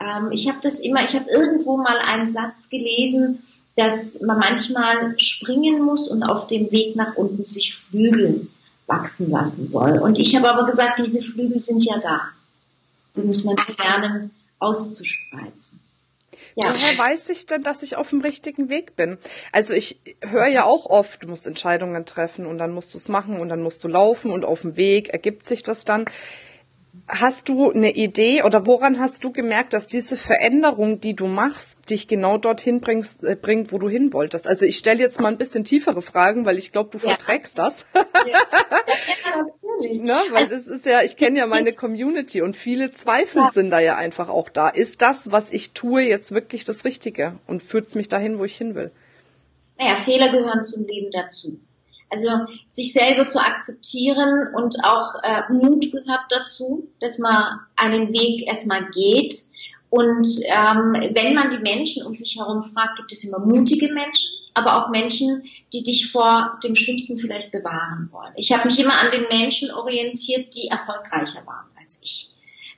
ähm, 0.00 0.30
ich 0.30 0.48
habe 0.48 0.58
das 0.62 0.80
immer, 0.80 1.04
ich 1.04 1.14
habe 1.14 1.30
irgendwo 1.30 1.76
mal 1.76 1.98
einen 1.98 2.28
Satz 2.28 2.68
gelesen, 2.68 3.42
dass 3.76 4.20
man 4.20 4.38
manchmal 4.38 5.18
springen 5.18 5.82
muss 5.82 6.08
und 6.08 6.22
auf 6.22 6.46
dem 6.46 6.70
Weg 6.72 6.96
nach 6.96 7.16
unten 7.16 7.44
sich 7.44 7.74
Flügel 7.74 8.48
wachsen 8.86 9.30
lassen 9.30 9.68
soll. 9.68 9.98
Und 9.98 10.18
ich 10.18 10.34
habe 10.36 10.50
aber 10.50 10.66
gesagt, 10.66 10.98
diese 10.98 11.22
Flügel 11.22 11.58
sind 11.58 11.84
ja 11.84 11.98
da. 11.98 12.20
Die 13.14 13.22
muss 13.22 13.44
man 13.44 13.56
lernen 13.78 14.30
auszuspreizen. 14.58 15.80
Ja. 16.56 16.70
Woher 16.70 16.98
weiß 16.98 17.28
ich 17.28 17.44
denn, 17.44 17.62
dass 17.62 17.82
ich 17.82 17.96
auf 17.96 18.10
dem 18.10 18.22
richtigen 18.22 18.70
Weg 18.70 18.96
bin? 18.96 19.18
Also 19.52 19.74
ich 19.74 20.00
höre 20.22 20.46
ja 20.46 20.64
auch 20.64 20.86
oft, 20.86 21.22
du 21.22 21.28
musst 21.28 21.46
Entscheidungen 21.46 22.06
treffen 22.06 22.46
und 22.46 22.56
dann 22.56 22.72
musst 22.72 22.94
du 22.94 22.98
es 22.98 23.10
machen 23.10 23.38
und 23.40 23.50
dann 23.50 23.62
musst 23.62 23.84
du 23.84 23.88
laufen 23.88 24.30
und 24.30 24.46
auf 24.46 24.62
dem 24.62 24.76
Weg 24.76 25.10
ergibt 25.10 25.44
sich 25.44 25.62
das 25.62 25.84
dann. 25.84 26.06
Hast 27.08 27.50
du 27.50 27.70
eine 27.70 27.90
Idee 27.90 28.42
oder 28.42 28.66
woran 28.66 28.98
hast 28.98 29.22
du 29.22 29.32
gemerkt, 29.32 29.74
dass 29.74 29.86
diese 29.86 30.16
Veränderung, 30.16 30.98
die 30.98 31.14
du 31.14 31.26
machst, 31.26 31.90
dich 31.90 32.08
genau 32.08 32.38
dorthin 32.38 32.80
bringst, 32.80 33.22
äh, 33.22 33.36
bringt, 33.36 33.70
wo 33.70 33.78
du 33.78 33.90
hin 33.90 34.14
wolltest? 34.14 34.48
Also 34.48 34.64
ich 34.64 34.78
stelle 34.78 35.00
jetzt 35.00 35.20
mal 35.20 35.28
ein 35.28 35.38
bisschen 35.38 35.62
tiefere 35.62 36.00
Fragen, 36.00 36.46
weil 36.46 36.56
ich 36.56 36.72
glaube, 36.72 36.88
du 36.90 36.98
ja. 36.98 37.10
verträgst 37.10 37.58
das. 37.58 37.84
Ja. 37.94 38.40
natürlich. 39.76 40.02
ne? 40.02 40.20
Weil 40.30 40.42
es 40.42 40.66
ist 40.66 40.86
ja, 40.86 41.02
ich 41.02 41.16
kenne 41.16 41.38
ja 41.38 41.46
meine 41.46 41.72
Community 41.72 42.42
und 42.42 42.56
viele 42.56 42.90
Zweifel 42.92 43.42
ja. 43.42 43.50
sind 43.50 43.70
da 43.70 43.80
ja 43.80 43.96
einfach 43.96 44.28
auch 44.28 44.48
da. 44.48 44.68
Ist 44.68 45.02
das, 45.02 45.32
was 45.32 45.52
ich 45.52 45.72
tue, 45.72 46.02
jetzt 46.02 46.32
wirklich 46.32 46.64
das 46.64 46.84
Richtige 46.84 47.38
und 47.46 47.62
führt 47.62 47.86
es 47.86 47.94
mich 47.94 48.08
dahin, 48.08 48.38
wo 48.38 48.44
ich 48.44 48.56
hin 48.56 48.74
will? 48.74 48.90
Naja, 49.78 49.96
Fehler 49.96 50.30
gehören 50.30 50.64
zum 50.64 50.86
Leben 50.86 51.10
dazu. 51.10 51.60
Also 52.08 52.30
sich 52.68 52.92
selber 52.92 53.26
zu 53.26 53.40
akzeptieren 53.40 54.54
und 54.54 54.76
auch 54.84 55.16
äh, 55.22 55.52
Mut 55.52 55.90
gehört 55.90 56.24
dazu, 56.30 56.88
dass 57.00 57.18
man 57.18 57.60
einen 57.74 58.12
Weg 58.12 58.46
erstmal 58.46 58.88
geht. 58.90 59.34
Und 59.90 60.26
ähm, 60.46 60.92
wenn 61.14 61.34
man 61.34 61.50
die 61.50 61.58
Menschen 61.58 62.06
um 62.06 62.14
sich 62.14 62.36
herum 62.38 62.62
fragt, 62.62 62.98
gibt 62.98 63.12
es 63.12 63.24
immer 63.24 63.44
mutige 63.44 63.92
Menschen, 63.92 64.30
aber 64.56 64.76
auch 64.76 64.90
Menschen, 64.90 65.44
die 65.72 65.82
dich 65.82 66.10
vor 66.10 66.58
dem 66.64 66.74
Schlimmsten 66.74 67.18
vielleicht 67.18 67.52
bewahren 67.52 68.08
wollen. 68.10 68.32
Ich 68.36 68.52
habe 68.52 68.66
mich 68.66 68.78
immer 68.80 68.98
an 68.98 69.10
den 69.10 69.26
Menschen 69.28 69.70
orientiert, 69.70 70.54
die 70.56 70.68
erfolgreicher 70.68 71.46
waren 71.46 71.66
als 71.78 72.00
ich, 72.02 72.30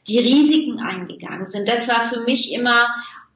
die 0.08 0.18
Risiken 0.18 0.80
eingegangen 0.80 1.46
sind. 1.46 1.68
Das 1.68 1.88
war 1.88 2.06
für 2.08 2.20
mich 2.22 2.52
immer 2.52 2.86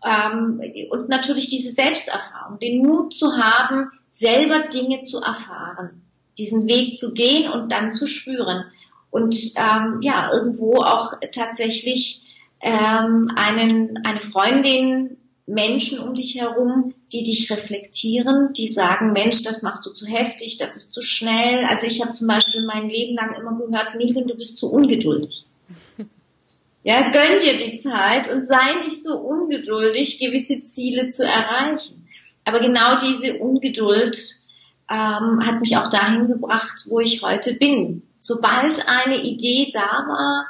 ähm, 0.05 0.61
und 0.91 1.09
natürlich 1.09 1.49
diese 1.49 1.71
Selbsterfahrung, 1.73 2.59
den 2.59 2.85
Mut 2.85 3.15
zu 3.15 3.33
haben, 3.37 3.91
selber 4.11 4.69
Dinge 4.69 5.03
zu 5.03 5.21
erfahren, 5.21 6.03
diesen 6.37 6.67
Weg 6.67 6.99
zu 6.99 7.15
gehen 7.15 7.51
und 7.51 7.71
dann 7.71 7.93
zu 7.93 8.07
spüren 8.07 8.65
und 9.11 9.37
ähm, 9.57 10.01
ja 10.03 10.33
irgendwo 10.33 10.79
auch 10.79 11.15
tatsächlich 11.33 12.27
ähm, 12.61 13.31
einen 13.37 14.01
eine 14.05 14.21
Freundin 14.21 15.19
Menschen 15.47 15.99
um 15.99 16.15
dich 16.15 16.41
herum, 16.41 16.95
die 17.13 17.23
dich 17.23 17.51
reflektieren, 17.51 18.53
die 18.55 18.69
sagen, 18.69 19.13
Mensch, 19.13 19.43
das 19.43 19.63
machst 19.63 19.85
du 19.85 19.91
zu 19.91 20.07
heftig, 20.07 20.59
das 20.59 20.77
ist 20.77 20.95
zu 20.95 21.03
schnell. 21.03 21.65
Also 21.69 21.87
ich 21.87 22.01
habe 22.01 22.13
zum 22.13 22.27
Beispiel 22.27 22.65
mein 22.65 22.89
Leben 22.89 23.15
lang 23.15 23.35
immer 23.35 23.57
gehört, 23.57 23.97
Miriam, 23.97 24.27
du 24.27 24.35
bist 24.35 24.59
zu 24.59 24.73
ungeduldig. 24.73 25.45
Ja, 26.85 27.13
gönn 27.13 27.39
dir 27.39 27.57
die 27.65 27.77
Zeit 27.77 28.29
und 28.29 28.45
sei 28.45 28.83
nicht 28.83 29.05
so 29.05 29.17
ungeduldig, 29.17 30.19
gewisse 30.19 30.65
Ziele 30.65 31.11
zu 31.11 31.25
erreichen. 31.25 32.09
Aber 32.45 32.59
genau 32.59 32.99
diese 32.99 33.39
Ungeduld 33.39 34.17
ähm, 34.91 35.47
hat 35.47 35.61
mich 35.61 35.77
auch 35.77 35.91
dahin 35.91 36.27
gebracht, 36.27 36.87
wo 36.89 36.99
ich 36.99 37.23
heute 37.23 37.55
bin. 37.55 38.03
Sobald 38.19 38.89
eine 38.89 39.23
Idee 39.23 39.71
da 39.73 40.07
war, 40.09 40.47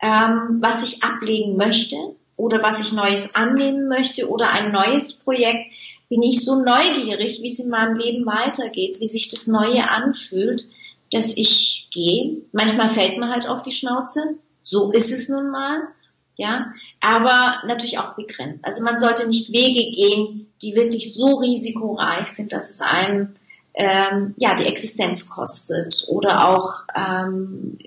ähm, 0.00 0.62
was 0.62 0.82
ich 0.82 1.02
ablegen 1.02 1.56
möchte 1.56 1.96
oder 2.36 2.62
was 2.62 2.80
ich 2.80 2.92
Neues 2.92 3.34
annehmen 3.34 3.88
möchte 3.88 4.28
oder 4.28 4.50
ein 4.50 4.72
neues 4.72 5.22
Projekt, 5.24 5.70
bin 6.08 6.22
ich 6.22 6.44
so 6.44 6.62
neugierig, 6.62 7.42
wie 7.42 7.48
es 7.48 7.58
in 7.58 7.70
meinem 7.70 7.96
Leben 7.96 8.26
weitergeht, 8.26 9.00
wie 9.00 9.06
sich 9.06 9.28
das 9.28 9.46
Neue 9.46 9.88
anfühlt, 9.90 10.64
dass 11.12 11.36
ich 11.36 11.88
gehe. 11.92 12.42
Manchmal 12.52 12.88
fällt 12.88 13.18
mir 13.18 13.28
halt 13.28 13.48
auf 13.48 13.62
die 13.62 13.72
Schnauze. 13.72 14.36
So 14.62 14.92
ist 14.92 15.10
es 15.10 15.28
nun 15.28 15.50
mal 15.50 15.88
ja, 16.36 16.72
aber 17.00 17.66
natürlich 17.66 17.98
auch 17.98 18.14
begrenzt. 18.14 18.64
Also 18.64 18.84
man 18.84 18.98
sollte 18.98 19.26
nicht 19.26 19.52
Wege 19.52 19.90
gehen, 19.90 20.52
die 20.62 20.74
wirklich 20.74 21.14
so 21.14 21.36
risikoreich 21.36 22.26
sind, 22.26 22.52
dass 22.52 22.70
es 22.70 22.80
einem 22.80 23.36
ähm, 23.74 24.34
ja 24.36 24.54
die 24.54 24.66
Existenz 24.66 25.28
kostet 25.28 26.04
oder 26.08 26.48
auch 26.48 26.82
ähm, 26.94 27.78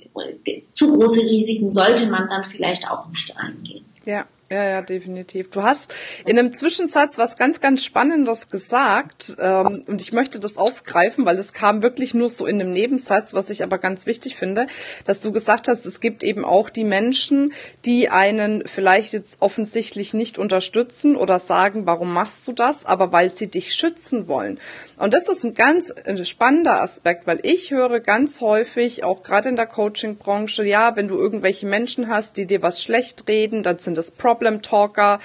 zu 0.72 0.96
große 0.96 1.22
Risiken 1.22 1.72
sollte 1.72 2.08
man 2.08 2.28
dann 2.28 2.44
vielleicht 2.44 2.90
auch 2.90 3.08
nicht 3.10 3.38
eingehen. 3.38 3.86
Ja, 4.06 4.26
ja, 4.52 4.64
ja, 4.64 4.82
definitiv. 4.82 5.52
Du 5.52 5.62
hast 5.62 5.94
in 6.26 6.40
einem 6.40 6.54
Zwischensatz 6.54 7.20
was 7.20 7.38
ganz, 7.38 7.62
ganz 7.62 7.86
Spannendes 7.86 8.50
gesagt 8.50 9.36
ähm, 9.40 9.84
und 9.86 10.02
ich 10.02 10.12
möchte 10.12 10.40
das 10.40 10.58
aufgreifen, 10.58 11.24
weil 11.28 11.38
es 11.38 11.54
kam 11.54 11.84
wirklich 11.84 12.16
nur 12.16 12.30
so 12.30 12.48
in 12.48 12.60
einem 12.60 12.72
Nebensatz, 12.72 13.36
was 13.36 13.52
ich 13.52 13.62
aber 13.62 13.78
ganz 13.78 14.08
wichtig 14.08 14.38
finde, 14.38 14.66
dass 15.06 15.20
du 15.20 15.32
gesagt 15.32 15.68
hast, 15.68 15.86
es 15.86 16.00
gibt 16.00 16.24
eben 16.24 16.46
auch 16.46 16.72
die 16.72 16.84
Menschen, 16.84 17.54
die 17.86 18.10
einen 18.10 18.64
vielleicht 18.66 19.14
jetzt 19.14 19.40
offensichtlich 19.40 20.16
nicht 20.16 20.40
unterstützen 20.40 21.16
oder 21.16 21.38
sagen, 21.38 21.86
warum 21.86 22.12
machst 22.12 22.48
du 22.48 22.52
das, 22.52 22.86
aber 22.86 23.12
weil 23.12 23.30
sie 23.30 23.52
dich 23.52 23.76
schützen 23.76 24.28
wollen. 24.28 24.60
Und 24.98 25.14
das 25.14 25.30
ist 25.30 25.44
ein 25.44 25.54
ganz 25.54 25.94
spannender 26.24 26.82
Aspekt, 26.82 27.28
weil 27.28 27.40
ich 27.44 27.70
höre 27.70 28.00
ganz 28.00 28.42
häufig, 28.42 29.04
auch 29.04 29.22
gerade 29.22 29.50
in 29.50 29.56
der 29.56 29.68
Coaching-Branche, 29.68 30.64
ja, 30.64 30.96
wenn 30.96 31.08
du 31.08 31.20
irgendwelche 31.20 31.68
Menschen 31.68 32.10
hast, 32.10 32.36
die 32.36 32.48
dir 32.48 32.64
was 32.64 32.82
schlecht 32.82 33.26
reden, 33.28 33.62
dann 33.62 33.78
sind 33.78 33.96
das 33.96 34.10
Problems 34.10 34.39
Problem 34.40 34.62
Talker, 34.62 35.20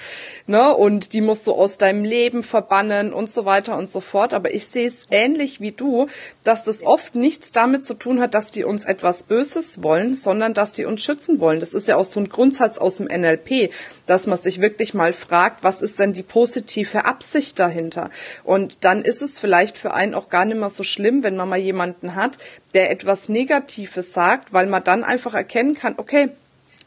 ne, 0.45 0.75
und 0.75 1.13
die 1.13 1.21
musst 1.21 1.47
du 1.47 1.53
aus 1.53 1.77
deinem 1.77 2.03
Leben 2.03 2.43
verbannen 2.43 3.13
und 3.13 3.29
so 3.29 3.45
weiter 3.45 3.77
und 3.77 3.89
so 3.89 4.01
fort. 4.01 4.33
Aber 4.33 4.53
ich 4.53 4.67
sehe 4.67 4.87
es 4.87 5.05
ähnlich 5.09 5.61
wie 5.61 5.71
du, 5.71 6.07
dass 6.43 6.65
das 6.65 6.83
oft 6.83 7.15
nichts 7.15 7.53
damit 7.53 7.85
zu 7.85 7.93
tun 7.93 8.19
hat, 8.19 8.33
dass 8.33 8.51
die 8.51 8.65
uns 8.65 8.83
etwas 8.83 9.23
Böses 9.23 9.81
wollen, 9.81 10.13
sondern 10.13 10.53
dass 10.53 10.73
die 10.73 10.83
uns 10.83 11.01
schützen 11.01 11.39
wollen. 11.39 11.61
Das 11.61 11.73
ist 11.73 11.87
ja 11.87 11.95
auch 11.95 12.03
so 12.03 12.19
ein 12.19 12.27
Grundsatz 12.27 12.77
aus 12.77 12.97
dem 12.97 13.05
NLP, 13.05 13.71
dass 14.05 14.27
man 14.27 14.37
sich 14.37 14.59
wirklich 14.59 14.93
mal 14.93 15.13
fragt, 15.13 15.63
was 15.63 15.81
ist 15.81 15.99
denn 15.99 16.11
die 16.11 16.23
positive 16.23 17.05
Absicht 17.05 17.57
dahinter? 17.57 18.09
Und 18.43 18.79
dann 18.81 19.01
ist 19.01 19.21
es 19.21 19.39
vielleicht 19.39 19.77
für 19.77 19.93
einen 19.93 20.13
auch 20.13 20.27
gar 20.27 20.43
nicht 20.43 20.59
mehr 20.59 20.69
so 20.69 20.83
schlimm, 20.83 21.23
wenn 21.23 21.37
man 21.37 21.47
mal 21.47 21.55
jemanden 21.55 22.15
hat, 22.15 22.37
der 22.73 22.91
etwas 22.91 23.29
Negatives 23.29 24.11
sagt, 24.11 24.51
weil 24.51 24.67
man 24.67 24.83
dann 24.83 25.05
einfach 25.05 25.33
erkennen 25.33 25.75
kann, 25.75 25.95
okay, 25.95 26.31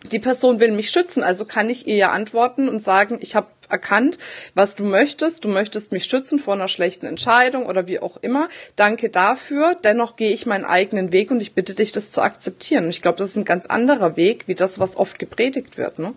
die 0.05 0.21
Person 0.21 0.61
will 0.61 0.73
mich 0.73 0.91
schützen, 0.91 1.23
also 1.23 1.45
kann 1.45 1.69
ich 1.69 1.87
ihr 1.87 1.97
ja 1.97 2.11
antworten 2.13 2.69
und 2.69 2.81
sagen, 2.81 3.19
ich 3.21 3.35
habe 3.35 3.49
erkannt, 3.69 4.19
was 4.55 4.75
du 4.77 4.85
möchtest. 4.85 5.45
Du 5.45 5.49
möchtest 5.49 5.93
mich 5.93 6.05
schützen 6.05 6.39
vor 6.39 6.55
einer 6.55 6.69
schlechten 6.69 7.07
Entscheidung 7.07 7.67
oder 7.67 7.87
wie 7.87 8.01
auch 8.01 8.17
immer. 8.19 8.49
Danke 8.77 9.11
dafür. 9.11 9.77
Dennoch 9.83 10.17
gehe 10.17 10.33
ich 10.33 10.47
meinen 10.47 10.65
eigenen 10.65 11.13
Weg 11.13 11.31
und 11.31 11.41
ich 11.41 11.53
bitte 11.53 11.75
dich, 11.75 11.93
das 11.93 12.11
zu 12.11 12.23
akzeptieren. 12.23 12.89
Ich 12.89 13.03
glaube, 13.03 13.19
das 13.19 13.31
ist 13.31 13.37
ein 13.37 13.45
ganz 13.45 13.67
anderer 13.67 14.17
Weg, 14.17 14.45
wie 14.47 14.55
das, 14.55 14.79
was 14.79 14.97
oft 14.97 15.19
gepredigt 15.19 15.79
wird. 15.79 15.99
Ne? 15.99 16.15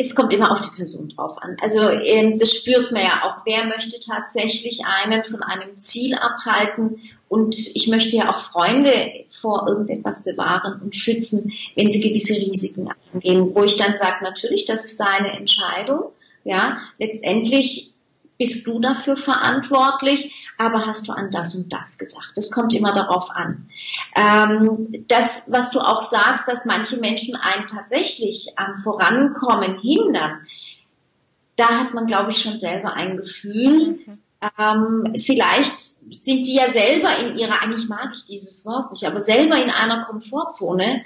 Es 0.00 0.14
kommt 0.14 0.32
immer 0.32 0.52
auf 0.52 0.60
die 0.60 0.74
Person 0.76 1.08
drauf 1.08 1.42
an. 1.42 1.56
Also 1.60 1.90
ähm, 1.90 2.38
das 2.38 2.52
spürt 2.52 2.92
man 2.92 3.02
ja 3.02 3.22
auch. 3.24 3.44
Wer 3.44 3.66
möchte 3.66 3.98
tatsächlich 3.98 4.82
einen 4.86 5.24
von 5.24 5.42
einem 5.42 5.76
Ziel 5.76 6.14
abhalten? 6.14 7.00
Und 7.28 7.58
ich 7.58 7.88
möchte 7.88 8.16
ja 8.16 8.32
auch 8.32 8.38
Freunde 8.38 8.92
vor 9.28 9.66
irgendetwas 9.68 10.24
bewahren 10.24 10.80
und 10.80 10.94
schützen, 10.94 11.52
wenn 11.74 11.90
sie 11.90 12.00
gewisse 12.00 12.34
Risiken 12.34 12.88
eingehen. 13.12 13.50
Wo 13.54 13.64
ich 13.64 13.76
dann 13.76 13.96
sage, 13.96 14.22
natürlich, 14.22 14.66
das 14.66 14.84
ist 14.84 15.00
deine 15.00 15.32
Entscheidung. 15.32 16.12
Ja, 16.44 16.78
letztendlich 16.98 17.90
bist 18.38 18.66
du 18.68 18.78
dafür 18.78 19.16
verantwortlich, 19.16 20.37
aber 20.58 20.86
hast 20.86 21.08
du 21.08 21.12
an 21.12 21.30
das 21.30 21.54
und 21.54 21.72
das 21.72 21.98
gedacht? 21.98 22.32
Das 22.34 22.50
kommt 22.50 22.74
immer 22.74 22.92
darauf 22.92 23.30
an. 23.30 23.68
Ähm, 24.14 25.04
das, 25.06 25.50
was 25.50 25.70
du 25.70 25.80
auch 25.80 26.02
sagst, 26.02 26.48
dass 26.48 26.64
manche 26.64 26.98
Menschen 26.98 27.36
einen 27.36 27.68
tatsächlich 27.68 28.52
am 28.56 28.76
Vorankommen 28.76 29.78
hindern, 29.80 30.40
da 31.56 31.68
hat 31.68 31.94
man, 31.94 32.06
glaube 32.06 32.32
ich, 32.32 32.42
schon 32.42 32.58
selber 32.58 32.94
ein 32.94 33.16
Gefühl. 33.16 34.00
Mhm. 34.04 34.18
Ähm, 34.58 35.14
vielleicht 35.18 35.78
sind 35.78 36.46
die 36.46 36.56
ja 36.56 36.68
selber 36.70 37.16
in 37.18 37.36
ihrer, 37.38 37.62
eigentlich 37.62 37.88
mag 37.88 38.10
ich 38.14 38.24
dieses 38.24 38.66
Wort 38.66 38.92
nicht, 38.92 39.04
aber 39.04 39.20
selber 39.20 39.56
in 39.56 39.70
einer 39.70 40.04
Komfortzone. 40.04 41.04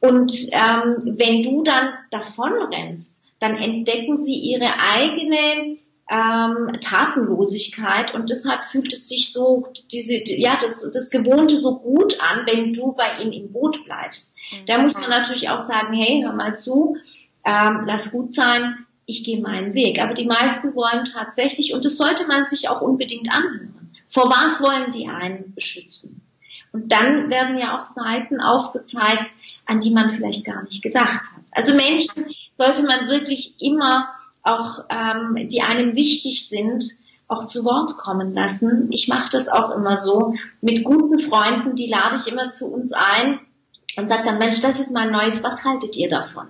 Und 0.00 0.32
ähm, 0.52 1.16
wenn 1.18 1.42
du 1.42 1.62
dann 1.62 1.90
davon 2.10 2.52
rennst, 2.70 3.32
dann 3.40 3.56
entdecken 3.56 4.16
sie 4.16 4.38
ihre 4.38 4.72
eigene 4.94 5.78
ähm, 6.08 6.72
Tatenlosigkeit 6.80 8.14
und 8.14 8.30
deshalb 8.30 8.62
fühlt 8.62 8.92
es 8.92 9.08
sich 9.08 9.32
so 9.32 9.68
diese 9.90 10.22
ja 10.24 10.56
das 10.60 10.88
das 10.92 11.10
Gewohnte 11.10 11.56
so 11.56 11.78
gut 11.78 12.20
an, 12.20 12.46
wenn 12.46 12.72
du 12.72 12.92
bei 12.92 13.20
ihnen 13.20 13.32
im 13.32 13.52
Boot 13.52 13.84
bleibst. 13.84 14.36
Mhm. 14.52 14.66
Da 14.66 14.78
muss 14.78 15.00
man 15.00 15.10
natürlich 15.10 15.48
auch 15.48 15.60
sagen, 15.60 15.92
hey, 15.94 16.22
hör 16.22 16.32
mal 16.32 16.56
zu, 16.56 16.96
ähm, 17.44 17.84
lass 17.86 18.12
gut 18.12 18.32
sein. 18.32 18.86
ich 19.06 19.24
gehe 19.24 19.40
meinen 19.40 19.72
Weg. 19.74 20.00
Aber 20.00 20.14
die 20.14 20.26
meisten 20.26 20.74
wollen 20.74 21.04
tatsächlich, 21.04 21.72
und 21.72 21.84
das 21.84 21.96
sollte 21.96 22.26
man 22.26 22.44
sich 22.44 22.68
auch 22.68 22.80
unbedingt 22.80 23.32
anhören, 23.32 23.92
vor 24.08 24.28
was 24.28 24.60
wollen 24.60 24.90
die 24.90 25.08
einen 25.08 25.54
beschützen? 25.54 26.22
Und 26.72 26.90
dann 26.90 27.30
werden 27.30 27.56
ja 27.56 27.76
auch 27.76 27.86
Seiten 27.86 28.40
aufgezeigt, 28.40 29.30
an 29.64 29.80
die 29.80 29.90
man 29.90 30.10
vielleicht 30.10 30.44
gar 30.44 30.62
nicht 30.64 30.82
gedacht 30.82 31.24
hat. 31.34 31.44
Also 31.52 31.74
Menschen 31.74 32.26
sollte 32.52 32.82
man 32.82 33.08
wirklich 33.08 33.54
immer 33.60 34.08
auch, 34.46 34.84
ähm, 34.88 35.48
die 35.48 35.62
einem 35.62 35.94
wichtig 35.96 36.48
sind, 36.48 36.84
auch 37.28 37.46
zu 37.46 37.64
Wort 37.64 37.96
kommen 37.98 38.32
lassen. 38.32 38.88
Ich 38.92 39.08
mache 39.08 39.30
das 39.30 39.48
auch 39.48 39.70
immer 39.70 39.96
so 39.96 40.34
mit 40.60 40.84
guten 40.84 41.18
Freunden, 41.18 41.74
die 41.74 41.88
lade 41.88 42.16
ich 42.16 42.30
immer 42.30 42.50
zu 42.50 42.72
uns 42.72 42.92
ein 42.92 43.40
und 43.96 44.08
sage 44.08 44.24
dann, 44.24 44.38
Mensch, 44.38 44.60
das 44.60 44.78
ist 44.78 44.92
mein 44.92 45.10
Neues, 45.10 45.42
was 45.42 45.64
haltet 45.64 45.96
ihr 45.96 46.08
davon? 46.08 46.46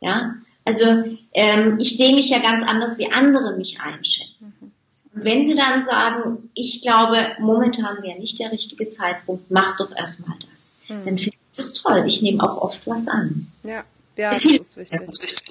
Ja, 0.00 0.34
also 0.64 0.84
ähm, 1.32 1.78
ich 1.80 1.96
sehe 1.96 2.14
mich 2.14 2.30
ja 2.30 2.40
ganz 2.40 2.64
anders, 2.64 2.98
wie 2.98 3.10
andere 3.12 3.56
mich 3.56 3.80
einschätzen. 3.80 4.72
Und 5.14 5.24
wenn 5.24 5.44
sie 5.44 5.54
dann 5.54 5.80
sagen, 5.80 6.50
ich 6.54 6.82
glaube, 6.82 7.16
momentan 7.38 8.02
wäre 8.02 8.18
nicht 8.18 8.38
der 8.40 8.52
richtige 8.52 8.88
Zeitpunkt, 8.88 9.50
mach 9.50 9.76
doch 9.76 9.94
erstmal 9.94 10.36
das. 10.50 10.80
Mhm. 10.88 11.04
Dann 11.04 11.18
finde 11.18 11.36
ich 11.52 11.56
das 11.56 11.74
toll. 11.74 12.04
Ich 12.06 12.20
nehme 12.22 12.42
auch 12.42 12.60
oft 12.60 12.86
was 12.86 13.08
an. 13.08 13.46
Ja, 13.62 13.84
ja, 14.16 14.30
das 14.30 14.44
ist 14.44 14.76
wichtig. 14.76 15.00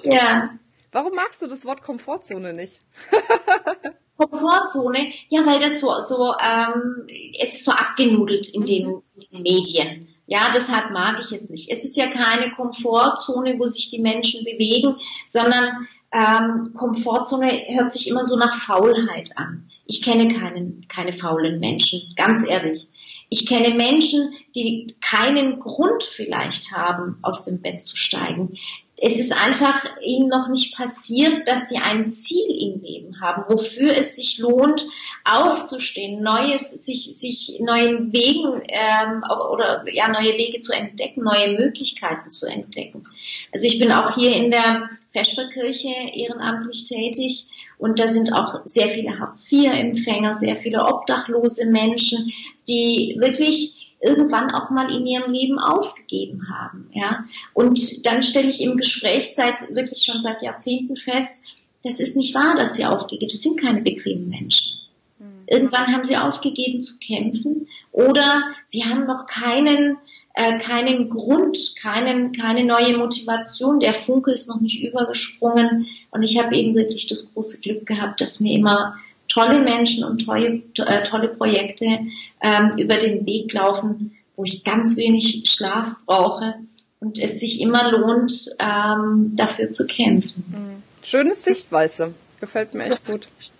Ja. 0.04 0.50
Warum 0.92 1.12
magst 1.14 1.42
du 1.42 1.46
das 1.46 1.64
Wort 1.64 1.82
Komfortzone 1.82 2.52
nicht? 2.52 2.80
Komfortzone, 4.16 5.12
ja, 5.28 5.44
weil 5.44 5.60
das 5.60 5.80
so, 5.80 5.98
so, 6.00 6.34
ähm, 6.42 7.06
es 7.38 7.56
ist 7.56 7.64
so 7.64 7.72
abgenudelt 7.72 8.48
in 8.54 8.66
den, 8.66 9.02
Medien. 9.30 10.08
Ja, 10.26 10.50
deshalb 10.54 10.90
mag 10.90 11.18
ich 11.20 11.32
es 11.32 11.50
nicht. 11.50 11.70
Es 11.70 11.84
ist 11.84 11.96
ja 11.96 12.08
keine 12.08 12.52
Komfortzone, 12.52 13.58
wo 13.58 13.66
sich 13.66 13.90
die 13.90 14.00
Menschen 14.00 14.44
bewegen, 14.44 14.96
sondern 15.26 15.86
ähm, 16.12 16.72
Komfortzone 16.74 17.64
hört 17.68 17.90
sich 17.90 18.08
immer 18.08 18.24
so 18.24 18.36
nach 18.36 18.54
Faulheit 18.62 19.30
an. 19.36 19.70
Ich 19.86 20.02
kenne 20.02 20.28
keinen, 20.28 20.86
keine 20.88 21.12
faulen 21.12 21.60
Menschen, 21.60 22.12
ganz 22.16 22.48
ehrlich. 22.48 22.88
Ich 23.28 23.46
kenne 23.46 23.74
Menschen, 23.74 24.34
die 24.54 24.96
keinen 25.00 25.60
Grund 25.60 26.02
vielleicht 26.02 26.72
haben, 26.72 27.18
aus 27.22 27.44
dem 27.44 27.60
Bett 27.60 27.84
zu 27.84 27.96
steigen. 27.96 28.56
Es 28.98 29.18
ist 29.20 29.32
einfach 29.32 29.84
ihnen 30.00 30.28
noch 30.28 30.48
nicht 30.48 30.74
passiert, 30.74 31.46
dass 31.46 31.68
sie 31.68 31.76
ein 31.76 32.08
Ziel 32.08 32.46
im 32.48 32.80
Leben 32.80 33.20
haben, 33.20 33.44
wofür 33.48 33.94
es 33.94 34.16
sich 34.16 34.38
lohnt, 34.38 34.86
aufzustehen, 35.24 36.22
Neues, 36.22 36.70
sich, 36.70 37.14
sich 37.16 37.60
neuen 37.60 38.12
Wegen 38.12 38.62
ähm, 38.68 39.22
oder 39.52 39.84
ja 39.92 40.08
neue 40.08 40.38
Wege 40.38 40.60
zu 40.60 40.72
entdecken, 40.72 41.24
neue 41.24 41.58
Möglichkeiten 41.58 42.30
zu 42.30 42.46
entdecken. 42.46 43.04
Also 43.52 43.66
ich 43.66 43.78
bin 43.78 43.92
auch 43.92 44.14
hier 44.14 44.34
in 44.34 44.50
der 44.50 44.88
Vesperkirche 45.10 45.92
ehrenamtlich 46.14 46.88
tätig 46.88 47.50
und 47.78 47.98
da 47.98 48.06
sind 48.06 48.32
auch 48.32 48.60
sehr 48.64 48.88
viele 48.88 49.18
Hartz-IV-Empfänger, 49.18 50.32
sehr 50.32 50.56
viele 50.56 50.86
obdachlose 50.86 51.70
Menschen, 51.70 52.32
die 52.68 53.16
wirklich 53.18 53.75
irgendwann 54.06 54.50
auch 54.50 54.70
mal 54.70 54.94
in 54.94 55.06
ihrem 55.06 55.32
Leben 55.32 55.58
aufgegeben 55.58 56.48
haben. 56.48 56.90
Ja? 56.92 57.24
Und 57.52 58.06
dann 58.06 58.22
stelle 58.22 58.48
ich 58.48 58.62
im 58.62 58.76
Gespräch 58.76 59.34
seit 59.34 59.74
wirklich 59.74 60.04
schon 60.04 60.20
seit 60.20 60.42
Jahrzehnten 60.42 60.96
fest, 60.96 61.44
das 61.82 62.00
ist 62.00 62.16
nicht 62.16 62.34
wahr, 62.34 62.56
dass 62.56 62.74
sie 62.74 62.84
aufgegeben. 62.84 63.30
Es 63.30 63.42
sind 63.42 63.60
keine 63.60 63.80
bequemen 63.80 64.28
Menschen. 64.28 64.78
Hm. 65.18 65.44
Irgendwann 65.46 65.92
haben 65.92 66.04
sie 66.04 66.16
aufgegeben 66.16 66.82
zu 66.82 66.98
kämpfen 66.98 67.68
oder 67.92 68.42
sie 68.64 68.84
haben 68.84 69.06
noch 69.06 69.26
keinen 69.26 69.98
äh, 70.36 70.58
keinen 70.58 71.08
Grund, 71.08 71.76
keinen, 71.80 72.32
keine 72.32 72.64
neue 72.64 72.98
Motivation. 72.98 73.80
Der 73.80 73.94
Funke 73.94 74.30
ist 74.32 74.48
noch 74.48 74.60
nicht 74.60 74.82
übergesprungen. 74.82 75.86
Und 76.10 76.22
ich 76.22 76.38
habe 76.38 76.54
eben 76.54 76.74
wirklich 76.74 77.06
das 77.06 77.32
große 77.32 77.62
Glück 77.62 77.86
gehabt, 77.86 78.20
dass 78.20 78.40
mir 78.40 78.54
immer 78.54 78.96
tolle 79.28 79.60
Menschen 79.60 80.04
und 80.04 80.24
tolle, 80.24 80.62
äh, 80.78 81.02
tolle 81.02 81.28
Projekte 81.28 82.00
ähm, 82.40 82.70
über 82.78 82.96
den 82.96 83.26
Weg 83.26 83.52
laufen, 83.52 84.16
wo 84.36 84.44
ich 84.44 84.64
ganz 84.64 84.96
wenig 84.96 85.44
Schlaf 85.46 85.96
brauche 86.06 86.54
und 87.00 87.18
es 87.18 87.40
sich 87.40 87.60
immer 87.60 87.90
lohnt, 87.90 88.50
ähm, 88.58 89.32
dafür 89.36 89.70
zu 89.70 89.86
kämpfen. 89.86 90.44
Mhm. 90.48 90.82
Schöne 91.02 91.34
Sichtweise. 91.34 92.14
Gefällt 92.40 92.74
mir 92.74 92.84
echt 92.84 93.04
gut. 93.06 93.28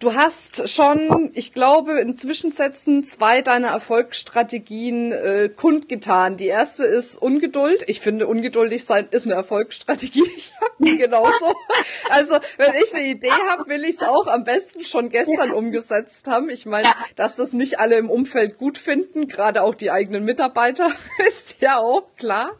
Du 0.00 0.14
hast 0.14 0.70
schon, 0.70 1.30
ich 1.34 1.52
glaube, 1.52 2.00
in 2.00 2.16
Zwischensätzen 2.16 3.04
zwei 3.04 3.42
deiner 3.42 3.68
Erfolgsstrategien 3.68 5.12
äh, 5.12 5.50
kundgetan. 5.54 6.38
Die 6.38 6.46
erste 6.46 6.86
ist 6.86 7.20
Ungeduld. 7.20 7.84
Ich 7.86 8.00
finde, 8.00 8.26
ungeduldig 8.26 8.86
sein 8.86 9.08
ist 9.10 9.26
eine 9.26 9.34
Erfolgsstrategie. 9.34 10.24
Ich 10.40 10.54
habe 10.58 10.72
die 10.78 10.96
genauso. 10.96 11.54
Also, 12.08 12.38
wenn 12.56 12.72
ich 12.82 12.94
eine 12.94 13.04
Idee 13.04 13.30
habe, 13.50 13.68
will 13.68 13.84
ich 13.84 13.96
es 13.96 14.02
auch 14.02 14.26
am 14.26 14.42
besten 14.42 14.84
schon 14.84 15.10
gestern 15.10 15.52
umgesetzt 15.52 16.28
haben. 16.28 16.48
Ich 16.48 16.64
meine, 16.64 16.88
ja. 16.88 16.96
dass 17.16 17.36
das 17.36 17.52
nicht 17.52 17.78
alle 17.78 17.96
im 17.96 18.08
Umfeld 18.08 18.56
gut 18.56 18.78
finden, 18.78 19.28
gerade 19.28 19.62
auch 19.62 19.74
die 19.74 19.90
eigenen 19.90 20.24
Mitarbeiter, 20.24 20.90
ist 21.28 21.60
ja 21.60 21.78
auch 21.78 22.16
klar. 22.16 22.52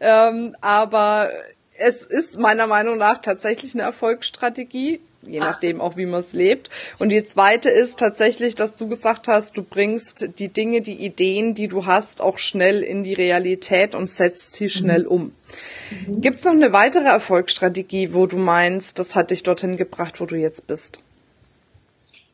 Ähm, 0.00 0.54
aber 0.60 1.32
es 1.82 2.04
ist 2.04 2.38
meiner 2.38 2.66
Meinung 2.66 2.98
nach 2.98 3.18
tatsächlich 3.18 3.74
eine 3.74 3.82
Erfolgsstrategie 3.82 5.00
je 5.22 5.40
nachdem 5.40 5.80
auch, 5.80 5.96
wie 5.96 6.06
man 6.06 6.20
es 6.20 6.32
lebt. 6.32 6.70
Und 6.98 7.10
die 7.10 7.24
zweite 7.24 7.70
ist 7.70 7.98
tatsächlich, 7.98 8.54
dass 8.54 8.76
du 8.76 8.88
gesagt 8.88 9.28
hast, 9.28 9.56
du 9.56 9.62
bringst 9.62 10.38
die 10.38 10.48
Dinge, 10.48 10.80
die 10.80 11.04
Ideen, 11.04 11.54
die 11.54 11.68
du 11.68 11.86
hast, 11.86 12.20
auch 12.20 12.38
schnell 12.38 12.82
in 12.82 13.04
die 13.04 13.14
Realität 13.14 13.94
und 13.94 14.10
setzt 14.10 14.54
sie 14.54 14.68
schnell 14.68 15.06
um. 15.06 15.32
Mhm. 16.06 16.20
Gibt 16.20 16.38
es 16.38 16.44
noch 16.44 16.52
eine 16.52 16.72
weitere 16.72 17.06
Erfolgsstrategie, 17.06 18.12
wo 18.12 18.26
du 18.26 18.36
meinst, 18.36 18.98
das 18.98 19.14
hat 19.14 19.30
dich 19.30 19.42
dorthin 19.42 19.76
gebracht, 19.76 20.20
wo 20.20 20.26
du 20.26 20.36
jetzt 20.36 20.66
bist? 20.66 21.00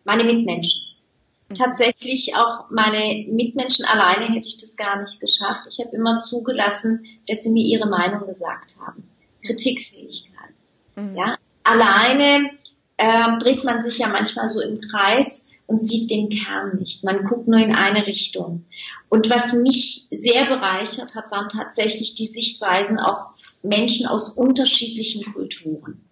Meine 0.05 0.25
Mitmenschen. 0.25 0.83
Mhm. 1.49 1.55
Tatsächlich 1.55 2.35
auch 2.37 2.71
meine 2.71 3.27
Mitmenschen 3.31 3.85
alleine 3.85 4.33
hätte 4.33 4.49
ich 4.49 4.59
das 4.59 4.77
gar 4.77 4.99
nicht 4.99 5.21
geschafft. 5.21 5.65
Ich 5.69 5.85
habe 5.85 5.95
immer 5.95 6.21
zugelassen, 6.21 7.05
dass 7.27 7.43
sie 7.43 7.51
mir 7.51 7.65
ihre 7.65 7.89
Meinung 7.89 8.27
gesagt 8.27 8.77
haben. 8.81 9.09
Kritikfähigkeit. 9.45 10.55
Mhm. 10.97 11.17
Ja, 11.17 11.39
alleine 11.65 12.51
ähm, 12.99 13.39
dreht 13.39 13.65
man 13.65 13.81
sich 13.81 13.99
ja 13.99 14.09
manchmal 14.09 14.49
so 14.49 14.61
im 14.61 14.81
Kreis 14.81 15.51
und 15.67 15.81
sieht 15.81 16.11
den 16.11 16.31
Kern 16.31 16.79
nicht. 16.79 17.05
Man 17.05 17.25
guckt 17.25 17.47
nur 17.47 17.61
in 17.61 17.75
eine 17.75 18.07
Richtung. 18.07 18.65
Und 19.11 19.31
was 19.31 19.53
mich 19.53 20.07
sehr 20.11 20.47
bereichert 20.47 21.15
hat, 21.15 21.31
waren 21.31 21.49
tatsächlich 21.49 22.15
die 22.15 22.27
Sichtweisen 22.27 22.99
auf 22.99 23.59
Menschen 23.63 24.07
aus 24.07 24.31
unterschiedlichen 24.31 25.33
Kulturen, 25.33 26.05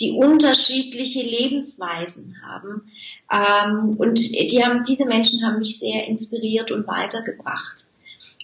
die 0.00 0.12
unterschiedliche 0.12 1.22
Lebensweisen 1.22 2.36
haben. 2.44 2.90
Ähm, 3.30 3.96
und 3.96 4.18
die 4.18 4.62
haben, 4.64 4.84
diese 4.84 5.06
Menschen 5.06 5.44
haben 5.44 5.58
mich 5.58 5.78
sehr 5.78 6.06
inspiriert 6.06 6.70
und 6.70 6.86
weitergebracht. 6.86 7.86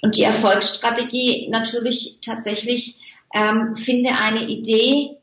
Und 0.03 0.17
die 0.17 0.23
Erfolgsstrategie 0.23 1.49
natürlich 1.51 2.19
tatsächlich 2.23 3.01
ähm, 3.35 3.77
finde 3.77 4.11
eine 4.19 4.49
Idee, 4.49 5.21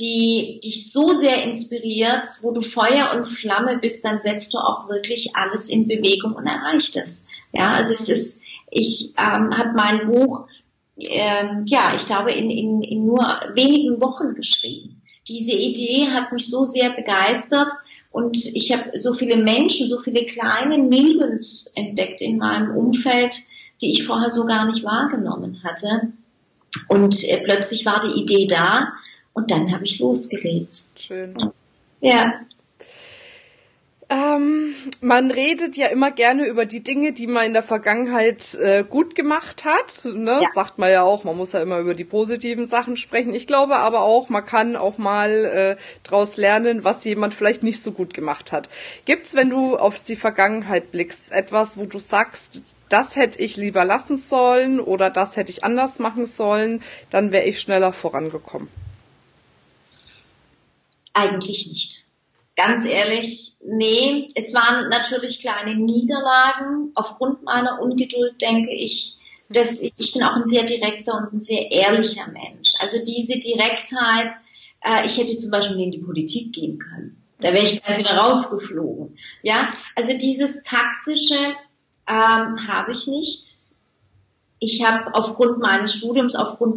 die 0.00 0.60
dich 0.62 0.92
so 0.92 1.12
sehr 1.12 1.42
inspiriert, 1.44 2.26
wo 2.42 2.52
du 2.52 2.60
Feuer 2.60 3.12
und 3.14 3.24
Flamme 3.24 3.78
bist, 3.78 4.04
dann 4.04 4.18
setzt 4.18 4.52
du 4.54 4.58
auch 4.58 4.88
wirklich 4.88 5.36
alles 5.36 5.68
in 5.68 5.86
Bewegung 5.86 6.34
und 6.34 6.46
erreicht 6.46 6.96
es. 6.96 7.28
Ja, 7.52 7.70
also 7.70 7.94
es 7.94 8.08
ist, 8.08 8.42
ich 8.70 9.14
ähm, 9.18 9.56
habe 9.56 9.72
mein 9.74 10.06
Buch, 10.06 10.46
ähm, 10.98 11.64
ja, 11.66 11.94
ich 11.94 12.06
glaube, 12.06 12.32
in, 12.32 12.50
in, 12.50 12.82
in 12.82 13.06
nur 13.06 13.24
wenigen 13.54 14.00
Wochen 14.00 14.34
geschrieben. 14.34 15.02
Diese 15.28 15.52
Idee 15.52 16.10
hat 16.10 16.32
mich 16.32 16.48
so 16.48 16.64
sehr 16.64 16.90
begeistert 16.90 17.70
und 18.10 18.36
ich 18.36 18.72
habe 18.72 18.98
so 18.98 19.14
viele 19.14 19.36
Menschen, 19.36 19.86
so 19.86 19.98
viele 19.98 20.26
kleine 20.26 20.78
Milbens 20.78 21.72
entdeckt 21.76 22.20
in 22.20 22.38
meinem 22.38 22.76
Umfeld, 22.76 23.36
die 23.84 23.92
ich 23.92 24.06
vorher 24.06 24.30
so 24.30 24.46
gar 24.46 24.64
nicht 24.64 24.82
wahrgenommen 24.82 25.60
hatte. 25.62 26.08
Und 26.88 27.22
äh, 27.28 27.42
plötzlich 27.44 27.84
war 27.84 28.00
die 28.00 28.18
Idee 28.20 28.46
da 28.46 28.94
und 29.34 29.50
dann 29.50 29.72
habe 29.72 29.84
ich 29.84 29.98
losgelegt. 29.98 30.84
Schön. 30.96 31.36
Ja. 32.00 32.40
Ähm, 34.08 34.74
man 35.00 35.30
redet 35.30 35.76
ja 35.76 35.86
immer 35.88 36.10
gerne 36.10 36.46
über 36.46 36.66
die 36.66 36.82
Dinge, 36.82 37.12
die 37.12 37.26
man 37.26 37.46
in 37.46 37.52
der 37.52 37.62
Vergangenheit 37.62 38.54
äh, 38.54 38.84
gut 38.88 39.14
gemacht 39.14 39.64
hat. 39.64 40.04
Ne? 40.14 40.40
Ja. 40.42 40.48
Sagt 40.52 40.78
man 40.78 40.90
ja 40.90 41.02
auch, 41.02 41.24
man 41.24 41.36
muss 41.36 41.52
ja 41.52 41.60
immer 41.62 41.78
über 41.78 41.94
die 41.94 42.04
positiven 42.04 42.66
Sachen 42.66 42.96
sprechen. 42.96 43.34
Ich 43.34 43.46
glaube 43.46 43.76
aber 43.76 44.00
auch, 44.00 44.28
man 44.28 44.44
kann 44.44 44.76
auch 44.76 44.98
mal 44.98 45.30
äh, 45.30 45.76
daraus 46.04 46.36
lernen, 46.36 46.84
was 46.84 47.04
jemand 47.04 47.34
vielleicht 47.34 47.62
nicht 47.62 47.82
so 47.82 47.92
gut 47.92 48.14
gemacht 48.14 48.52
hat. 48.52 48.68
Gibt's, 49.04 49.34
wenn 49.34 49.50
du 49.50 49.76
auf 49.76 50.02
die 50.02 50.16
Vergangenheit 50.16 50.90
blickst, 50.90 51.32
etwas, 51.32 51.78
wo 51.78 51.84
du 51.84 51.98
sagst, 51.98 52.62
das 52.88 53.16
hätte 53.16 53.40
ich 53.40 53.56
lieber 53.56 53.84
lassen 53.84 54.16
sollen 54.16 54.80
oder 54.80 55.10
das 55.10 55.36
hätte 55.36 55.50
ich 55.50 55.64
anders 55.64 55.98
machen 55.98 56.26
sollen, 56.26 56.82
dann 57.10 57.32
wäre 57.32 57.44
ich 57.44 57.60
schneller 57.60 57.92
vorangekommen. 57.92 58.68
Eigentlich 61.12 61.66
nicht. 61.68 62.04
Ganz 62.56 62.84
ehrlich, 62.84 63.54
nee, 63.64 64.28
es 64.34 64.54
waren 64.54 64.88
natürlich 64.88 65.40
kleine 65.40 65.74
Niederlagen. 65.74 66.92
Aufgrund 66.94 67.42
meiner 67.42 67.80
Ungeduld 67.80 68.40
denke 68.40 68.72
ich, 68.72 69.18
dass 69.48 69.80
ich, 69.80 69.92
ich 69.98 70.12
bin 70.12 70.22
auch 70.22 70.36
ein 70.36 70.46
sehr 70.46 70.64
direkter 70.64 71.14
und 71.14 71.32
ein 71.32 71.40
sehr 71.40 71.70
ehrlicher 71.70 72.28
Mensch. 72.28 72.70
Also 72.78 72.98
diese 73.04 73.40
Direktheit, 73.40 74.30
äh, 74.84 75.04
ich 75.04 75.18
hätte 75.18 75.36
zum 75.36 75.50
Beispiel 75.50 75.80
in 75.80 75.90
die 75.90 75.98
Politik 75.98 76.52
gehen 76.52 76.78
können. 76.78 77.20
Da 77.40 77.52
wäre 77.52 77.64
ich 77.64 77.82
gleich 77.82 77.98
wieder 77.98 78.16
rausgeflogen. 78.16 79.18
Ja, 79.42 79.70
also 79.96 80.16
dieses 80.16 80.62
taktische, 80.62 81.54
ähm, 82.06 82.66
habe 82.68 82.92
ich 82.92 83.06
nicht. 83.06 83.72
Ich 84.58 84.84
habe 84.84 85.14
aufgrund 85.14 85.58
meines 85.58 85.94
Studiums, 85.94 86.34
aufgrund 86.34 86.72